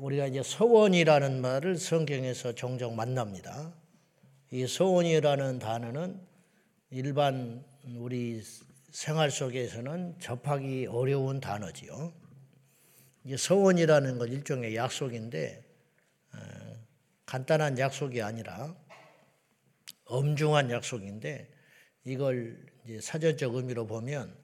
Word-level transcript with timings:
우리가 0.00 0.26
이제 0.26 0.42
서원이라는 0.42 1.40
말을 1.40 1.76
성경에서 1.76 2.54
종종 2.54 2.94
만납니다. 2.94 3.72
이 4.50 4.66
서원이라는 4.66 5.58
단어는 5.58 6.20
일반 6.90 7.64
우리 7.96 8.42
생활 8.90 9.30
속에서는 9.30 10.18
접하기 10.20 10.86
어려운 10.86 11.40
단어지요. 11.40 12.12
이제 13.24 13.36
서원이라는 13.36 14.18
건 14.18 14.28
일종의 14.28 14.76
약속인데 14.76 15.64
어, 16.34 16.38
간단한 17.26 17.78
약속이 17.78 18.22
아니라 18.22 18.74
엄중한 20.04 20.70
약속인데 20.70 21.50
이걸 22.04 22.64
사전적 23.00 23.54
의미로 23.54 23.86
보면 23.86 24.34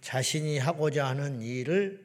자신이 0.00 0.58
하고자 0.58 1.06
하는 1.06 1.40
일을 1.40 2.03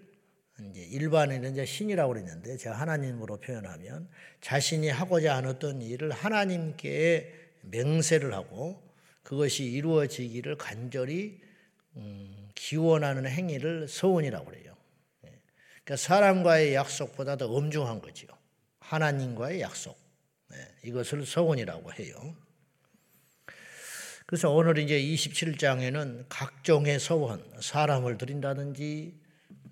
이제 0.65 0.81
일반에는 0.81 1.51
이제 1.51 1.65
신이라고 1.65 2.13
그랬는데 2.13 2.57
제가 2.57 2.79
하나님으로 2.79 3.37
표현하면 3.37 4.09
자신이 4.41 4.89
하고자 4.89 5.37
하는 5.37 5.49
어떤 5.49 5.81
일을 5.81 6.11
하나님께 6.11 7.33
맹세를 7.61 8.33
하고 8.33 8.81
그것이 9.23 9.65
이루어지기를 9.65 10.57
간절히 10.57 11.39
음, 11.95 12.49
기원하는 12.55 13.27
행위를 13.27 13.87
서원이라고 13.87 14.45
그래요. 14.45 14.75
예. 15.25 15.39
그러니까 15.83 15.95
사람과의 15.95 16.73
약속보다 16.73 17.37
더 17.37 17.47
엄중한 17.47 18.01
거지요. 18.01 18.29
하나님과의 18.79 19.61
약속. 19.61 19.97
네, 20.49 20.57
이것을 20.83 21.25
서원이라고 21.25 21.93
해요. 21.93 22.35
그래서 24.25 24.51
오늘 24.51 24.77
이제 24.77 24.99
27장에는 24.99 26.25
각종의 26.29 26.99
서원, 26.99 27.43
사람을 27.61 28.17
드린다든지 28.17 29.28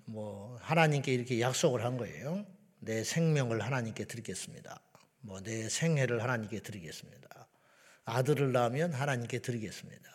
뭐 0.08 0.56
하나님께 0.62 1.12
이렇게 1.12 1.38
약속을 1.40 1.84
한 1.84 1.98
거예요. 1.98 2.46
내 2.80 3.04
생명을 3.04 3.60
하나님께 3.60 4.06
드리겠습니다. 4.06 4.80
뭐 5.20 5.40
내 5.42 5.68
생애를 5.68 6.22
하나님께 6.22 6.60
드리겠습니다. 6.60 7.28
아들을 8.06 8.52
낳으면 8.52 8.94
하나님께 8.94 9.40
드리겠습니다. 9.40 10.08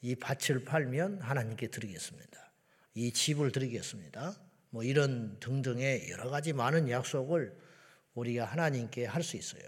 이 0.00 0.14
밭을 0.14 0.64
팔면 0.64 1.20
하나님께 1.20 1.68
드리겠습니다. 1.68 2.52
이 2.94 3.12
집을 3.12 3.52
드리겠습니다. 3.52 4.34
뭐 4.70 4.82
이런 4.82 5.38
등등의 5.40 6.10
여러 6.10 6.30
가지 6.30 6.54
많은 6.54 6.88
약속을 6.88 7.54
우리가 8.14 8.46
하나님께 8.46 9.04
할 9.04 9.22
수 9.22 9.36
있어요. 9.36 9.62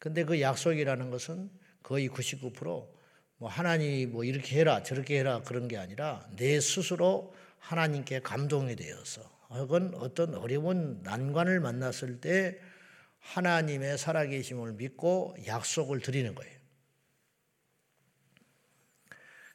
근데 0.00 0.24
그 0.24 0.40
약속이라는 0.40 1.10
것은 1.10 1.50
거의 1.82 2.08
99%뭐 2.08 2.88
하나님이 3.42 4.06
뭐 4.06 4.24
이렇게 4.24 4.58
해라 4.58 4.82
저렇게 4.82 5.18
해라 5.18 5.42
그런 5.42 5.68
게 5.68 5.76
아니라 5.76 6.26
내 6.36 6.58
스스로 6.60 7.34
하나님께 7.60 8.20
감동이 8.20 8.74
되어서 8.76 9.22
혹은 9.50 9.94
어떤 9.94 10.34
어려운 10.34 11.00
난관을 11.02 11.60
만났을 11.60 12.20
때 12.20 12.58
하나님의 13.20 13.98
살아계심을 13.98 14.72
믿고 14.74 15.36
약속을 15.46 16.00
드리는 16.00 16.34
거예요. 16.34 16.58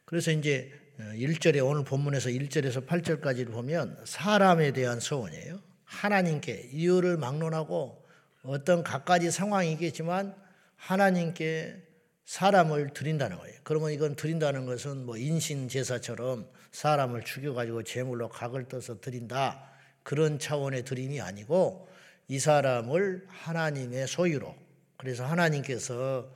그래서 0.06 0.32
이제 0.32 0.72
1절에 1.00 1.66
오늘 1.66 1.84
본문에서 1.84 2.30
1절에서 2.30 2.88
8절까지를 2.88 3.52
보면 3.52 4.00
사람에 4.06 4.72
대한 4.72 5.00
소원이에요. 5.00 5.60
하나님께 5.84 6.70
이유를 6.72 7.18
막론하고 7.18 8.06
어떤 8.44 8.84
갖가지 8.84 9.32
상황이겠지만 9.32 10.36
하나님께 10.76 11.85
사람을 12.26 12.90
드린다는 12.94 13.38
거예요. 13.38 13.60
그러면 13.64 13.92
이건 13.92 14.16
드린다는 14.16 14.66
것은 14.66 15.06
뭐 15.06 15.18
인신 15.18 15.68
제사처럼 15.68 16.50
사람을 16.72 17.24
죽여가지고 17.24 17.84
제물로 17.84 18.30
각을 18.30 18.68
떠서 18.68 19.00
드린다 19.00 19.72
그런 20.04 20.40
차원의 20.40 20.84
드림이 20.86 21.22
아니고 21.22 21.88
이 22.28 22.40
사람을 22.40 23.26
하나님의 23.28 24.08
소유로 24.08 24.56
그래서 24.98 25.26
하나님께서 25.26 26.30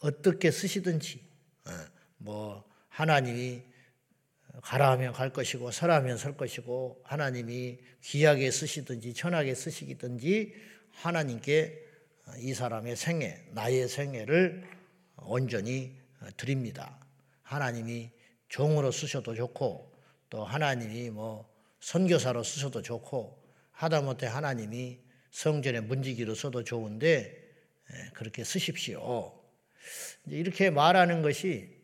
어떻게 0.00 0.50
쓰시든지 0.50 1.20
어, 1.66 1.70
뭐 2.16 2.64
하나님이 2.88 3.62
가라 4.62 4.90
하면 4.92 5.12
갈 5.12 5.30
것이고 5.32 5.70
서라 5.70 5.96
하면 5.96 6.16
설 6.16 6.36
것이고 6.36 7.02
하나님이 7.04 7.78
귀하게 8.02 8.50
쓰시든지 8.50 9.12
천하게 9.12 9.54
쓰시든지 9.54 10.54
하나님께 10.92 11.84
이 12.38 12.54
사람의 12.54 12.96
생애, 12.96 13.44
나의 13.52 13.88
생애를 13.88 14.75
온전히 15.26 15.96
드립니다. 16.36 16.98
하나님이 17.42 18.10
종으로 18.48 18.90
쓰셔도 18.90 19.34
좋고 19.34 19.92
또 20.30 20.44
하나님이 20.44 21.10
뭐 21.10 21.48
선교사로 21.80 22.42
쓰셔도 22.42 22.82
좋고 22.82 23.42
하다못해 23.72 24.26
하나님이 24.26 25.00
성전의 25.30 25.82
문지기로 25.82 26.34
써도 26.34 26.64
좋은데 26.64 27.46
예, 27.92 28.10
그렇게 28.14 28.42
쓰십시오. 28.42 29.32
이렇게 30.26 30.70
말하는 30.70 31.22
것이 31.22 31.76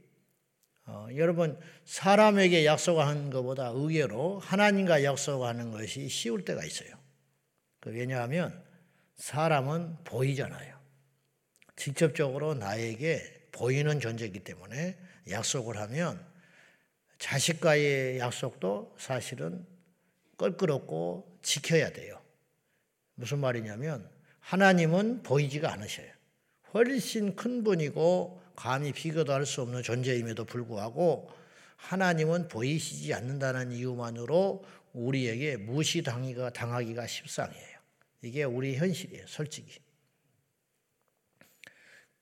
어, 0.86 1.06
여러분 1.14 1.58
사람에게 1.84 2.66
약속하는 2.66 3.30
것보다 3.30 3.68
의외로 3.68 4.40
하나님과 4.40 5.04
약속하는 5.04 5.70
것이 5.70 6.08
쉬울 6.08 6.44
때가 6.44 6.64
있어요. 6.64 6.90
그 7.78 7.90
왜냐하면 7.90 8.64
사람은 9.16 9.98
보이잖아요. 10.04 10.71
직접적으로 11.76 12.54
나에게 12.54 13.48
보이는 13.52 14.00
존재이기 14.00 14.40
때문에 14.40 14.98
약속을 15.30 15.76
하면 15.78 16.24
자식과의 17.18 18.18
약속도 18.18 18.96
사실은 18.98 19.64
껄끄럽고 20.36 21.38
지켜야 21.42 21.90
돼요. 21.90 22.20
무슨 23.14 23.38
말이냐면 23.38 24.08
하나님은 24.40 25.22
보이지가 25.22 25.72
않으셔요. 25.72 26.10
훨씬 26.74 27.36
큰 27.36 27.62
분이고 27.62 28.42
감히 28.56 28.92
비교도 28.92 29.32
할 29.32 29.46
수 29.46 29.62
없는 29.62 29.82
존재임에도 29.82 30.44
불구하고 30.44 31.30
하나님은 31.76 32.48
보이시지 32.48 33.12
않는다는 33.14 33.72
이유만으로 33.72 34.64
우리에게 34.92 35.56
무시당하기가 35.56 36.50
당하기가 36.50 37.06
십상이에요. 37.06 37.78
이게 38.22 38.44
우리 38.44 38.76
현실이에요, 38.76 39.26
솔직히. 39.26 39.80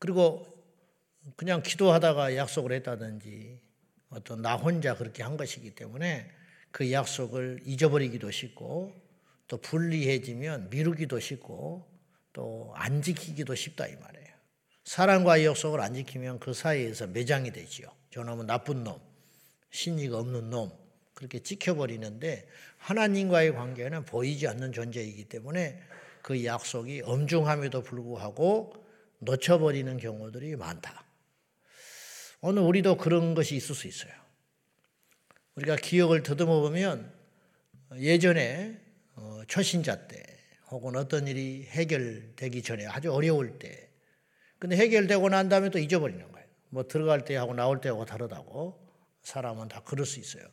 그리고 0.01 0.45
그냥 1.37 1.63
기도하다가 1.63 2.35
약속을 2.35 2.73
했다든지 2.73 3.61
어떤 4.09 4.43
나 4.43 4.57
혼자 4.57 4.97
그렇게 4.97 5.23
한 5.23 5.37
것이기 5.37 5.77
때문에 5.77 6.29
그 6.73 6.91
약속을 6.91 7.61
잊어버리기도 7.65 8.31
쉽고 8.33 8.93
또 9.47 9.57
불리해지면 9.59 10.71
미루기도 10.71 11.21
쉽고 11.21 11.89
또 12.33 12.73
안 12.77 13.03
지키기도 13.03 13.55
쉽다 13.55 13.87
이 13.87 13.97
말이에요. 13.97 14.29
사람과의 14.85 15.47
약속을 15.47 15.81
안 15.81 15.95
지키면 15.95 16.41
그 16.41 16.55
사이에서 16.55 17.07
매장이 17.09 17.53
되지요. 17.53 17.89
저놈은 18.11 18.47
나쁜 18.47 18.83
놈, 18.83 18.99
신의가 19.71 20.19
없는 20.19 20.51
놈 20.51 20.73
그렇게 21.15 21.41
찍혀버리는데 21.41 22.49
하나님과의 22.79 23.55
관계는 23.55 24.07
보이지 24.07 24.49
않는 24.49 24.73
존재이기 24.73 25.27
때문에 25.27 25.81
그 26.23 26.45
약속이 26.45 27.03
엄중함에도 27.05 27.83
불구하고 27.83 28.73
놓쳐버리는 29.21 29.97
경우들이 29.97 30.57
많다. 30.57 31.05
오늘 32.41 32.63
우리도 32.63 32.97
그런 32.97 33.35
것이 33.35 33.57
있을 33.57 33.75
수 33.75 33.87
있어요. 33.87 34.13
우리가 35.57 35.77
기억을 35.77 36.23
더듬어 36.23 36.61
보면 36.61 37.13
예전에 37.97 38.81
어, 39.15 39.43
초신자 39.47 40.07
때 40.07 40.23
혹은 40.71 40.97
어떤 40.97 41.27
일이 41.27 41.67
해결되기 41.67 42.63
전에 42.63 42.87
아주 42.87 43.13
어려울 43.13 43.59
때 43.59 43.91
근데 44.59 44.77
해결되고 44.77 45.29
난 45.29 45.49
다음에 45.49 45.71
또 45.71 45.79
잊어버리는 45.79 46.31
거예요. 46.33 46.47
뭐 46.69 46.87
들어갈 46.87 47.25
때하고 47.25 47.55
나올 47.55 47.81
때하고 47.81 48.05
다르다고 48.05 48.79
사람은 49.23 49.69
다 49.69 49.83
그럴 49.85 50.07
수 50.07 50.21
있어요. 50.21 50.45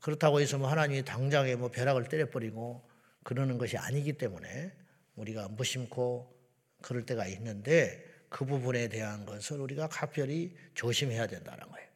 그렇다고 0.00 0.40
해서 0.40 0.58
뭐 0.58 0.68
하나님이 0.68 1.04
당장에 1.04 1.56
뭐 1.56 1.70
벼락을 1.70 2.04
때려버리고 2.04 2.88
그러는 3.24 3.58
것이 3.58 3.76
아니기 3.76 4.14
때문에 4.14 4.72
우리가 5.16 5.48
무심코 5.48 6.37
그럴 6.82 7.04
때가 7.04 7.26
있는데 7.26 8.04
그 8.28 8.44
부분에 8.44 8.88
대한 8.88 9.24
것을 9.26 9.60
우리가 9.60 9.88
각별히 9.88 10.54
조심해야 10.74 11.26
된다는 11.26 11.68
거예요. 11.68 11.88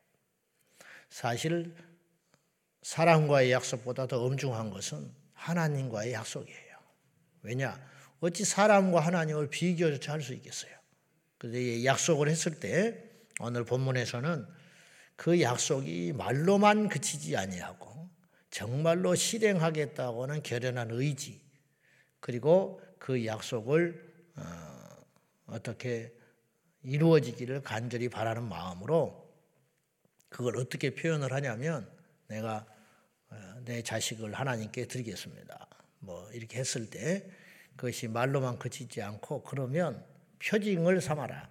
사실 1.11 1.75
사람과의 2.83 3.53
약속보다 3.53 4.07
더 4.07 4.25
엄중한 4.25 4.71
것은 4.71 5.13
하나님과의 5.35 6.13
약속이에요. 6.15 6.79
왜냐? 7.43 7.79
어찌 8.21 8.45
사람과 8.45 9.01
하나님을 9.01 9.49
비교조차 9.51 10.13
할 10.13 10.23
수 10.23 10.33
있겠어요. 10.35 10.73
그런데 11.39 11.85
약속을 11.85 12.29
했을 12.29 12.61
때 12.61 13.11
오늘 13.41 13.65
본문에서는 13.65 14.47
그 15.17 15.41
약속이 15.41 16.13
말로만 16.13 16.89
그치지 16.89 17.37
아니하고 17.37 18.09
정말로 18.51 19.15
실행하겠다고는 19.15 20.43
결연한 20.43 20.91
의지 20.93 21.41
그리고 22.21 22.81
그 22.99 23.27
약속을 23.27 24.13
어, 24.37 24.72
떻게 25.59 26.13
이루어지기를 26.83 27.63
간절히 27.63 28.09
바라는 28.09 28.49
마음으로 28.49 29.23
그걸 30.29 30.57
어떻게 30.57 30.95
표현을 30.95 31.33
하냐면 31.33 31.89
내가 32.27 32.67
어, 33.29 33.61
내 33.65 33.83
자식을 33.83 34.35
하나님께 34.35 34.87
드리겠습니다. 34.87 35.69
뭐 36.01 36.31
이렇게 36.33 36.59
했을 36.59 36.89
때 36.89 37.31
그것이 37.77 38.09
말로만 38.09 38.59
그치지 38.59 39.03
않고 39.03 39.43
그러면 39.45 40.05
표징을 40.39 41.01
삼아라. 41.01 41.51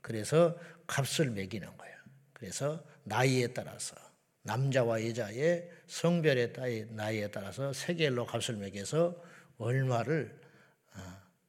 그래서 0.00 0.56
값을 0.86 1.30
매기는 1.30 1.76
거예요. 1.76 1.96
그래서 2.32 2.84
나이에 3.04 3.48
따라서 3.48 3.96
남자와 4.42 5.04
여자의 5.06 5.68
성별에 5.86 6.52
따라 6.52 6.68
나이에 6.90 7.30
따라서 7.30 7.72
세겔로 7.72 8.26
값을 8.26 8.56
매겨서 8.56 9.20
얼마를 9.58 10.38
어, 10.94 11.00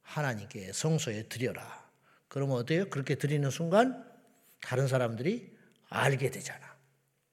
하나님께 0.02 0.72
성소에 0.74 1.24
드려라. 1.24 1.87
그러면 2.38 2.58
어때요? 2.58 2.88
그렇게 2.92 3.16
드리는 3.16 3.50
순간 3.50 4.06
다른 4.62 4.88
사람들이 4.88 5.58
알게 5.90 6.30
되잖아. 6.30 6.78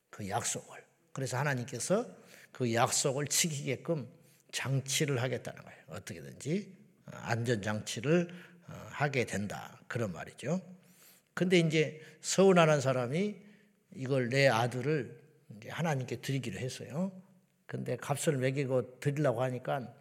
그 0.08 0.26
약속을. 0.30 0.82
그래서 1.12 1.36
하나님께서 1.36 2.06
그 2.52 2.72
약속을 2.72 3.26
지키게끔 3.26 4.08
장치를 4.50 5.20
하겠다는 5.20 5.62
거예요. 5.62 5.78
어떻게든지 5.88 6.74
어, 7.04 7.10
안전 7.16 7.60
장치를 7.60 8.30
어, 8.66 8.86
하게 8.92 9.26
된다. 9.26 9.78
그런 9.88 10.10
말이죠. 10.10 10.62
근데 11.34 11.58
이제 11.58 12.00
서운한 12.22 12.80
사람이 12.80 13.36
이걸 13.96 14.30
내 14.30 14.48
아들을 14.48 15.20
하나님께 15.68 16.22
드리기로 16.22 16.58
했어요. 16.58 17.12
근데 17.66 17.98
값을 17.98 18.38
매기고 18.38 19.00
드리려고 19.00 19.42
하니까 19.42 19.92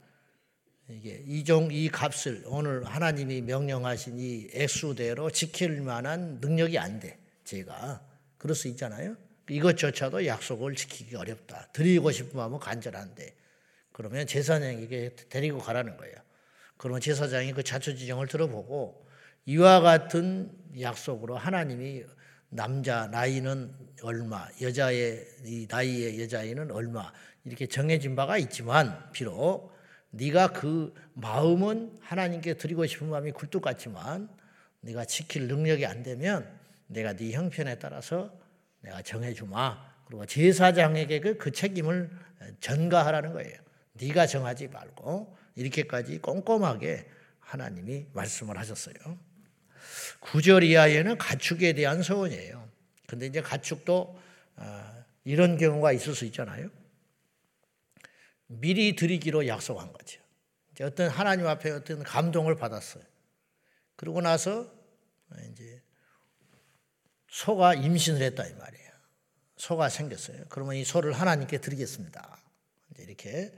이게 0.89 1.23
이종 1.25 1.69
이 1.71 1.89
값을 1.89 2.43
오늘 2.45 2.83
하나님이 2.83 3.41
명령하신 3.41 4.19
이 4.19 4.49
액수대로 4.53 5.29
지킬 5.29 5.81
만한 5.81 6.39
능력이 6.41 6.77
안 6.77 6.99
돼. 6.99 7.17
제가 7.45 8.01
그럴 8.37 8.55
수 8.55 8.67
있잖아요. 8.69 9.15
이것조차도 9.49 10.25
약속을 10.25 10.75
지키기 10.75 11.15
어렵다. 11.15 11.69
드리고 11.73 12.11
싶은 12.11 12.37
마음은 12.37 12.59
간절한데 12.59 13.35
그러면 13.91 14.27
제사장에게 14.27 15.15
데리고 15.29 15.59
가라는 15.59 15.97
거예요. 15.97 16.15
그러면 16.77 16.99
제사장이 16.99 17.53
그 17.53 17.63
자초 17.63 17.95
지정을 17.95 18.27
들어보고 18.27 19.07
이와 19.45 19.81
같은 19.81 20.51
약속으로 20.79 21.37
하나님이 21.37 22.03
남자 22.49 23.07
나이는 23.07 23.73
얼마, 24.03 24.47
여자의 24.61 25.25
이 25.45 25.67
나이의 25.69 26.21
여자아이는 26.21 26.71
얼마 26.71 27.11
이렇게 27.45 27.67
정해진 27.67 28.15
바가 28.15 28.37
있지만 28.37 29.11
비록 29.11 29.72
네가 30.15 30.53
그 30.53 30.93
마음은 31.13 31.97
하나님께 32.01 32.55
드리고 32.55 32.85
싶은 32.85 33.09
마음이 33.09 33.31
굴뚝 33.31 33.63
같지만 33.63 34.29
네가 34.81 35.05
지킬 35.05 35.47
능력이 35.47 35.85
안 35.85 36.03
되면 36.03 36.47
내가 36.87 37.13
네 37.13 37.31
형편에 37.31 37.79
따라서 37.79 38.31
내가 38.81 39.01
정해주마. 39.01 39.93
그리고 40.05 40.25
제사장에게 40.25 41.19
그, 41.19 41.37
그 41.37 41.51
책임을 41.51 42.11
전가하라는 42.59 43.33
거예요. 43.33 43.57
네가 43.93 44.27
정하지 44.27 44.67
말고 44.67 45.35
이렇게까지 45.55 46.19
꼼꼼하게 46.19 47.09
하나님이 47.39 48.07
말씀을 48.13 48.57
하셨어요. 48.57 48.95
구절 50.19 50.63
이하에는 50.63 51.17
가축에 51.17 51.73
대한 51.73 52.03
소원이에요. 52.03 52.69
근데 53.07 53.25
이제 53.25 53.41
가축도 53.41 54.19
아, 54.57 55.03
이런 55.23 55.57
경우가 55.57 55.91
있을 55.91 56.13
수 56.13 56.25
있잖아요. 56.25 56.69
미리 58.47 58.95
드리기로 58.95 59.47
약속한 59.47 59.91
거죠. 59.91 60.21
어떤 60.81 61.09
하나님 61.09 61.47
앞에 61.47 61.71
어떤 61.71 62.03
감동을 62.03 62.55
받았어요. 62.55 63.03
그러고 63.95 64.21
나서 64.21 64.71
이제 65.51 65.81
소가 67.29 67.73
임신을 67.73 68.21
했다 68.21 68.45
이 68.45 68.53
말이에요. 68.53 68.91
소가 69.57 69.89
생겼어요. 69.89 70.45
그러면 70.49 70.75
이 70.75 70.83
소를 70.83 71.13
하나님께 71.13 71.59
드리겠습니다. 71.59 72.37
이렇게 72.97 73.53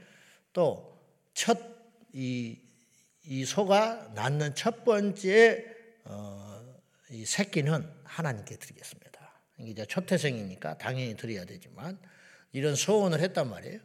또 0.52 0.96
첫 1.34 1.62
이 2.14 2.66
이 3.28 3.44
소가 3.44 4.12
낳는 4.14 4.54
첫 4.54 4.84
번째 4.84 5.64
어, 6.04 6.64
이 7.10 7.24
새끼는 7.24 7.92
하나님께 8.04 8.56
드리겠습니다. 8.56 9.06
이제 9.60 9.84
초태생이니까 9.84 10.78
당연히 10.78 11.16
드려야 11.16 11.44
되지만 11.44 11.98
이런 12.52 12.76
소원을 12.76 13.20
했단 13.20 13.50
말이에요. 13.50 13.80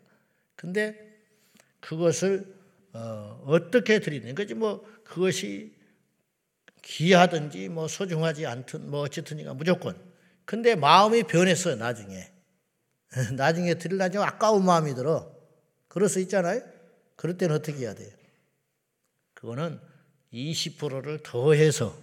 근데 0.62 0.96
그것을 1.80 2.54
어, 2.94 3.58
떻게 3.72 4.00
드리는 4.00 4.36
거지 4.36 4.54
뭐 4.54 4.86
그것이 5.04 5.74
귀하든지 6.84 7.70
뭐 7.70 7.88
소중하지 7.88 8.46
않든 8.46 8.92
뭐 8.92 9.02
어쨌든니까 9.02 9.56
무조건. 9.56 9.98
근데 10.46 10.76
마음이 10.76 11.24
변했어요 11.24 11.78
나중에. 11.78 12.32
나중에 13.36 13.74
드리려니 13.74 14.18
아까운 14.18 14.64
마음이 14.64 14.94
들어. 14.94 15.36
그럴 15.88 16.08
수 16.08 16.20
있잖아요. 16.20 16.62
그럴 17.16 17.40
때는 17.40 17.56
어떻게 17.56 17.80
해야 17.80 17.96
돼요? 17.96 18.12
그거는 19.34 19.80
20%를 20.32 21.24
더해서 21.24 21.98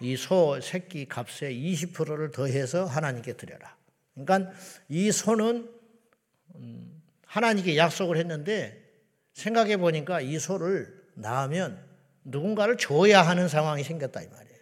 이 0.00 0.16
소 0.16 0.60
새끼 0.60 1.06
값에 1.06 1.54
20%를 1.54 2.32
더해서 2.32 2.84
하나님께 2.84 3.34
드려라. 3.36 3.76
그러니까 4.14 4.52
이 4.88 5.12
소는 5.12 5.70
음, 6.56 6.93
하나님께 7.34 7.76
약속을 7.76 8.16
했는데 8.16 8.80
생각해 9.32 9.78
보니까 9.78 10.20
이 10.20 10.38
소를 10.38 11.04
낳으면 11.14 11.84
누군가를 12.22 12.76
줘야 12.76 13.22
하는 13.22 13.48
상황이 13.48 13.82
생겼다 13.82 14.22
이 14.22 14.28
말이에요. 14.28 14.58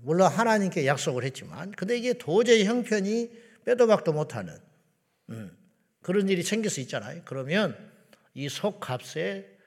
물론 0.00 0.32
하나님께 0.32 0.86
약속을 0.86 1.22
했지만, 1.24 1.70
근데 1.72 1.98
이게 1.98 2.14
도저히 2.14 2.64
형편이 2.64 3.30
빼도 3.66 3.86
박도 3.86 4.14
못하는 4.14 4.58
음, 5.28 5.54
그런 6.00 6.30
일이 6.30 6.42
생길 6.42 6.70
수 6.70 6.80
있잖아요. 6.80 7.20
그러면 7.26 7.76
이 8.32 8.48
속값에 8.48 9.58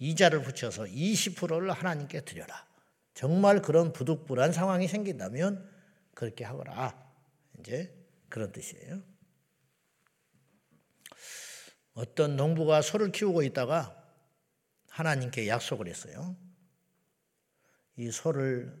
이자를 0.00 0.42
붙여서 0.42 0.86
20%를 0.86 1.70
하나님께 1.70 2.22
드려라. 2.22 2.66
정말 3.14 3.62
그런 3.62 3.92
부득불한 3.92 4.52
상황이 4.52 4.88
생긴다면 4.88 5.64
그렇게 6.12 6.44
하거라. 6.44 7.00
이제 7.60 7.94
그런 8.28 8.50
뜻이에요. 8.50 9.00
어떤 11.96 12.36
농부가 12.36 12.82
소를 12.82 13.10
키우고 13.10 13.42
있다가 13.42 13.96
하나님께 14.90 15.48
약속을 15.48 15.88
했어요. 15.88 16.36
이 17.96 18.10
소를 18.10 18.78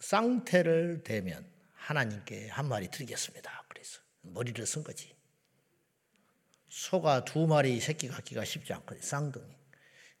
쌍태를 0.00 1.02
대면 1.04 1.46
하나님께 1.74 2.48
한 2.48 2.66
마리 2.66 2.88
드리겠습니다. 2.90 3.64
그래서 3.68 4.00
머리를 4.22 4.64
쓴 4.64 4.82
거지. 4.82 5.14
소가 6.70 7.24
두 7.26 7.46
마리 7.46 7.78
새끼 7.80 8.08
갖기가 8.08 8.46
쉽지 8.46 8.72
않거든요. 8.72 9.02
쌍둥이. 9.02 9.54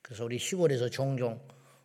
그래서 0.02 0.24
우리 0.26 0.38
시골에서 0.38 0.90
종종 0.90 1.40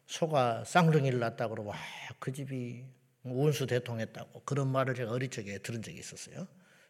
소가 0.08 0.66
쌍둥이를 0.66 1.20
낳았다 1.20 1.48
그러고 1.48 1.74
아, 1.74 1.78
그 2.20 2.34
집이 2.34 2.84
운수 3.24 3.66
대통했다고 3.66 4.44
그런 4.44 4.68
말을 4.68 4.96
제가 4.96 5.12
어릴 5.12 5.30
적에 5.30 5.60
들은 5.60 5.82
적이 5.82 6.00
있었어요. 6.00 6.50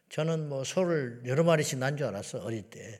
저는 0.10 0.50
뭐 0.50 0.64
소를 0.64 1.22
여러 1.28 1.44
마리씩 1.44 1.78
난 1.78 1.96
줄 1.98 2.08
알았어 2.08 2.40
어릴 2.44 2.64
때. 2.72 3.00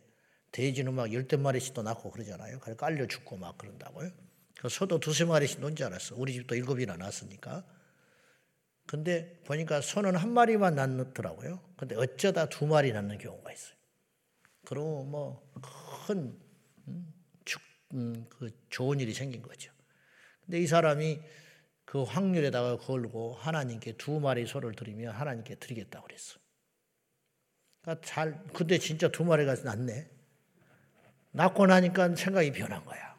돼지는 0.54 0.94
막 0.94 1.12
열댓 1.12 1.38
마리씩도 1.38 1.82
낳고 1.82 2.12
그러잖아요. 2.12 2.60
깔려 2.78 3.08
죽고 3.08 3.38
막 3.38 3.58
그런다고요. 3.58 4.12
그 4.60 4.70
소도 4.70 5.00
두세 5.00 5.26
마리씩 5.26 5.60
논 5.60 5.76
줄 5.76 5.88
알았어. 5.88 6.16
우리 6.16 6.32
집도 6.34 6.56
일곱이나 6.56 6.96
낳았으니까. 6.96 7.66
근데 8.86 9.42
보니까 9.46 9.82
소는 9.82 10.16
한 10.16 10.32
마리만 10.32 10.76
낳더라고요. 10.76 11.60
근데 11.76 11.96
어쩌다 11.96 12.48
두 12.50 12.68
마리 12.68 12.94
낳는 12.94 13.18
경우가 13.18 13.52
있어요. 13.52 13.76
그러고 14.66 15.04
뭐큰 15.06 16.40
음, 16.88 17.14
음, 17.94 18.26
그 18.30 18.52
좋은 18.70 19.00
일이 19.00 19.14
생긴 19.14 19.42
거죠. 19.42 19.72
근데 20.46 20.60
이 20.60 20.68
사람이 20.68 21.20
그 21.86 22.04
확률에다가 22.04 22.78
걸고 22.78 23.34
하나님께 23.36 23.98
두 23.98 24.20
마리 24.20 24.46
소를 24.46 24.74
드리면 24.76 25.16
하나님께 25.16 25.56
드리겠다고 25.56 26.06
그랬어. 26.06 26.40
그러니까 27.82 28.06
잘 28.06 28.44
근데 28.54 28.78
진짜 28.78 29.10
두 29.10 29.26
마리가 29.26 29.56
낳네. 29.64 30.13
낳고 31.34 31.66
나니까 31.66 32.16
생각이 32.16 32.52
변한 32.52 32.86
거야. 32.86 33.16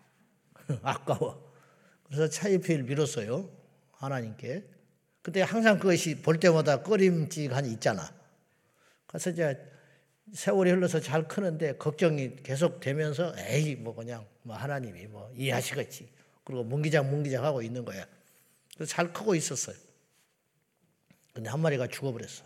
아까워. 0.83 1.52
그래서 2.04 2.28
차이피를 2.28 2.85
밀었어요. 2.85 3.50
하나님께. 3.92 4.64
근데 5.23 5.42
항상 5.42 5.78
그것이 5.78 6.23
볼 6.23 6.38
때마다 6.38 6.83
꺼림직한 6.83 7.66
있잖아. 7.66 8.12
그래서 9.06 9.30
이제 9.30 9.59
세월이 10.33 10.71
흘러서 10.71 11.00
잘 11.00 11.28
크는데 11.28 11.76
걱정이 11.76 12.37
계속 12.42 12.80
되면서 12.80 13.35
에이 13.38 13.76
뭐 13.76 13.94
그냥 13.94 14.26
뭐 14.42 14.56
하나님이 14.56 15.06
뭐 15.06 15.33
이해하시겠지. 15.37 16.12
그리고 16.44 16.62
뭉기장 16.64 17.11
뭉기장 17.11 17.44
하고 17.44 17.62
있는 17.62 17.85
거야. 17.85 18.06
그래서 18.75 18.90
잘 18.90 19.12
크고 19.12 19.35
있었어요. 19.35 19.76
근데 21.33 21.50
한 21.50 21.61
마리가 21.61 21.88
죽어버렸어. 21.88 22.44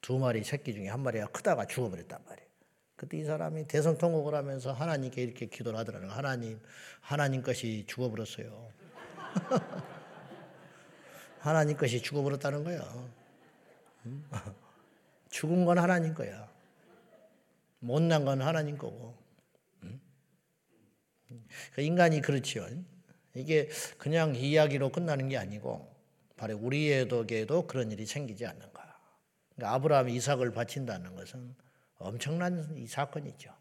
두 0.00 0.18
마리 0.18 0.44
새끼 0.44 0.74
중에 0.74 0.88
한 0.88 1.00
마리가 1.00 1.28
크다가 1.28 1.66
죽어버렸단 1.66 2.22
말이야. 2.26 2.47
그때 2.98 3.16
이 3.16 3.24
사람이 3.24 3.68
대성 3.68 3.96
통곡을 3.96 4.34
하면서 4.34 4.72
하나님께 4.72 5.22
이렇게 5.22 5.46
기도를 5.46 5.78
하더라고요. 5.78 6.10
하나님, 6.10 6.60
하나님 7.00 7.42
것이 7.42 7.84
죽어버렸어요. 7.86 8.72
하나님 11.38 11.76
것이 11.76 12.02
죽어버렸다는 12.02 12.64
거야. 12.64 13.08
죽은 15.30 15.64
건 15.64 15.78
하나님 15.78 16.12
거야. 16.12 16.50
못난 17.78 18.24
건 18.24 18.42
하나님 18.42 18.76
거고. 18.76 19.16
그 21.74 21.80
인간이 21.80 22.20
그렇지요. 22.20 22.66
이게 23.34 23.68
그냥 23.96 24.34
이야기로 24.34 24.90
끝나는 24.90 25.28
게 25.28 25.36
아니고 25.36 25.88
바로 26.36 26.56
우리에게도 26.56 27.68
그런 27.68 27.92
일이 27.92 28.06
생기지 28.06 28.44
않는가. 28.44 28.98
그러니까 29.54 29.74
아브라함이 29.76 30.16
이삭을 30.16 30.50
바친다는 30.50 31.14
것은 31.14 31.67
엄청난 31.98 32.76
이 32.76 32.86
사건이죠. 32.86 33.54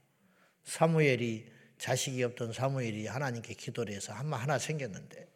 사무엘이 0.64 1.52
자식이 1.78 2.24
없던 2.24 2.54
사무엘이 2.54 3.08
하나님께 3.08 3.54
기도를 3.54 3.94
해서 3.94 4.14
한마 4.14 4.38
하나 4.38 4.58
생겼는데 4.58 5.28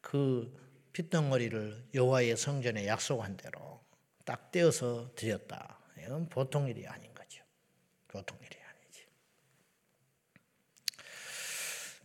그 0.00 0.54
핏덩어리를 0.92 1.88
여호와의 1.94 2.36
성전에 2.36 2.86
약속한 2.86 3.36
대로 3.36 3.80
딱 4.24 4.50
떼어서 4.50 5.14
드렸다. 5.14 5.78
이건 6.02 6.28
보통 6.28 6.68
일이 6.68 6.86
아닌 6.86 7.12
거죠. 7.14 7.42
보통 8.08 8.38
일이 8.38 8.56
아니지. 8.62 9.06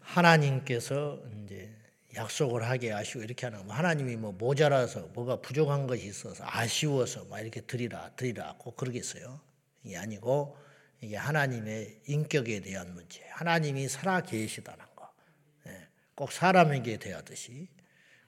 하나님께서 0.02 1.22
이제 1.44 1.74
약속을 2.16 2.64
하게 2.64 2.92
하시고 2.92 3.24
이렇게 3.24 3.46
하는 3.46 3.66
거 3.66 3.74
하나님이 3.74 4.18
뭐 4.18 4.34
모자라서 4.34 5.08
뭐가 5.14 5.38
부족한 5.38 5.88
것이 5.88 6.06
있어서 6.08 6.44
아쉬워서 6.46 7.26
막 7.26 7.40
이렇게 7.40 7.62
드리라 7.62 8.12
드리라 8.16 8.56
꼭 8.58 8.76
그러겠어요. 8.76 9.40
이게 9.84 9.98
아니고 9.98 10.58
이게 11.02 11.18
하나님의 11.18 12.02
인격에 12.08 12.60
대한 12.62 12.94
문제. 12.94 13.24
하나님이 13.30 13.88
살아 13.88 14.22
계시다는 14.22 14.86
거. 14.96 15.12
예, 15.68 15.88
꼭 16.16 16.32
사람에게 16.32 16.98
대하듯이 16.98 17.68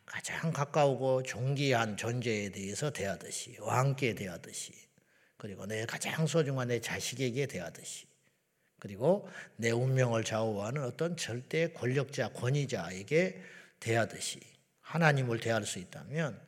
가장 0.05 0.51
가까우고 0.51 1.23
존귀한 1.23 1.97
존재에 1.97 2.49
대해서 2.49 2.91
대하듯이 2.91 3.57
왕께 3.59 4.15
대하듯이 4.15 4.73
그리고 5.37 5.65
내 5.65 5.85
가장 5.85 6.27
소중한 6.27 6.67
내 6.67 6.79
자식에게 6.79 7.47
대하듯이 7.47 8.05
그리고 8.79 9.29
내 9.55 9.71
운명을 9.71 10.23
좌우하는 10.23 10.83
어떤 10.83 11.15
절대 11.15 11.71
권력자 11.71 12.33
권위자에게 12.33 13.41
대하듯이 13.79 14.39
하나님을 14.81 15.39
대할 15.39 15.65
수 15.65 15.79
있다면 15.79 16.39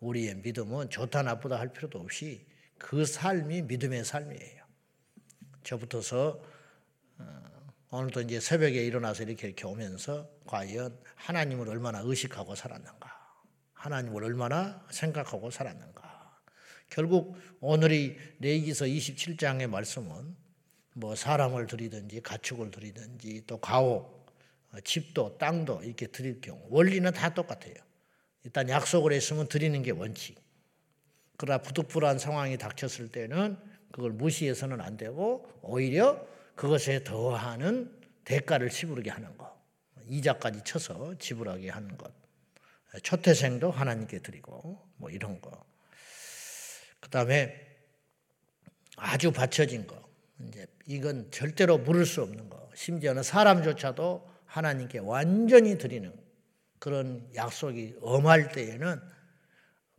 우리의 0.00 0.36
믿음은 0.36 0.90
좋다 0.90 1.22
나쁘다 1.22 1.58
할 1.58 1.72
필요도 1.72 1.98
없이 2.00 2.44
그 2.82 3.06
삶이 3.06 3.62
믿음의 3.62 4.04
삶이에요. 4.04 4.64
저부터서 5.62 6.42
어, 7.18 7.42
오늘도 7.90 8.22
이제 8.22 8.40
새벽에 8.40 8.84
일어나서 8.84 9.22
이렇게 9.22 9.46
이렇게 9.46 9.64
오면서 9.64 10.28
과연 10.46 10.98
하나님을 11.14 11.68
얼마나 11.68 12.00
의식하고 12.00 12.56
살았는가, 12.56 13.08
하나님을 13.74 14.24
얼마나 14.24 14.84
생각하고 14.90 15.52
살았는가. 15.52 16.40
결국 16.90 17.36
오늘이 17.60 18.18
레이기서 18.40 18.86
27장의 18.86 19.68
말씀은 19.68 20.36
뭐 20.94 21.14
사람을 21.14 21.68
드리든지 21.68 22.20
가축을 22.20 22.72
드리든지 22.72 23.44
또 23.46 23.60
가옥, 23.60 24.26
어, 24.72 24.80
집도 24.80 25.38
땅도 25.38 25.84
이렇게 25.84 26.08
드릴 26.08 26.40
경우 26.40 26.60
원리는 26.68 27.10
다 27.12 27.32
똑같아요. 27.32 27.76
일단 28.42 28.68
약속을 28.68 29.12
했으면 29.12 29.46
드리는 29.46 29.80
게 29.84 29.92
원칙. 29.92 30.42
그러나 31.42 31.58
부득불한 31.58 32.20
상황이 32.20 32.56
닥쳤을 32.56 33.08
때는 33.08 33.56
그걸 33.90 34.12
무시해서는 34.12 34.80
안 34.80 34.96
되고 34.96 35.50
오히려 35.60 36.24
그것에 36.54 37.02
더하는 37.02 37.92
대가를 38.22 38.70
지불하게 38.70 39.10
하는 39.10 39.36
것. 39.36 39.52
이자까지 40.06 40.60
쳐서 40.62 41.18
지불하게 41.18 41.68
하는 41.68 41.98
것. 41.98 42.12
초태생도 43.02 43.72
하나님께 43.72 44.20
드리고 44.20 44.86
뭐 44.98 45.10
이런 45.10 45.40
거. 45.40 45.50
그다음에 47.00 47.60
아주 48.96 49.32
받쳐진 49.32 49.88
거. 49.88 50.00
이제 50.46 50.68
이건 50.86 51.28
절대로 51.32 51.76
물을 51.76 52.06
수 52.06 52.22
없는 52.22 52.50
거. 52.50 52.70
심지어는 52.76 53.24
사람조차도 53.24 54.30
하나님께 54.46 55.00
완전히 55.00 55.76
드리는 55.76 56.14
그런 56.78 57.28
약속이 57.34 57.96
엄할 58.00 58.52
때에는 58.52 59.10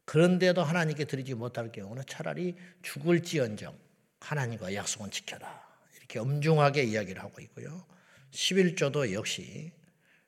그런데도 0.06 0.64
하나님께 0.64 1.06
드리지 1.06 1.34
못할 1.34 1.72
경우는 1.72 2.04
차라리 2.08 2.56
죽을지언정 2.82 3.78
하나님과 4.20 4.74
약속은 4.74 5.12
지켜라. 5.12 5.64
이렇게 5.98 6.20
엄중하게 6.20 6.84
이야기를 6.84 7.22
하고 7.22 7.42
있고요. 7.42 7.86
11조도 8.32 9.12
역시 9.14 9.72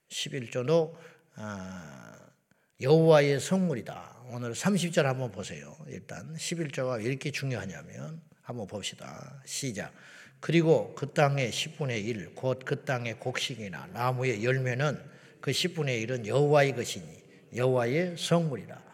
11조도 0.09 0.95
아, 1.35 2.17
여호와의 2.81 3.39
성물이다. 3.39 4.15
오늘 4.31 4.53
30절 4.53 5.03
한번 5.03 5.31
보세요. 5.31 5.75
일단 5.87 6.33
11조가 6.35 6.99
왜 6.99 7.05
이렇게 7.05 7.31
중요하냐면 7.31 8.21
한번 8.41 8.67
봅시다. 8.67 9.41
시작. 9.45 9.93
그리고 10.39 10.93
그 10.95 11.11
땅의 11.13 11.51
10분의 11.51 12.05
1, 12.05 12.35
곧 12.35 12.65
그 12.65 12.83
땅의 12.85 13.19
곡식이나 13.19 13.87
나무의 13.87 14.43
열매는 14.43 14.99
그 15.41 15.51
10분의 15.51 16.05
1은 16.05 16.27
여호와의 16.27 16.75
것이니 16.75 17.23
여호와의 17.55 18.17
성물이라. 18.17 18.84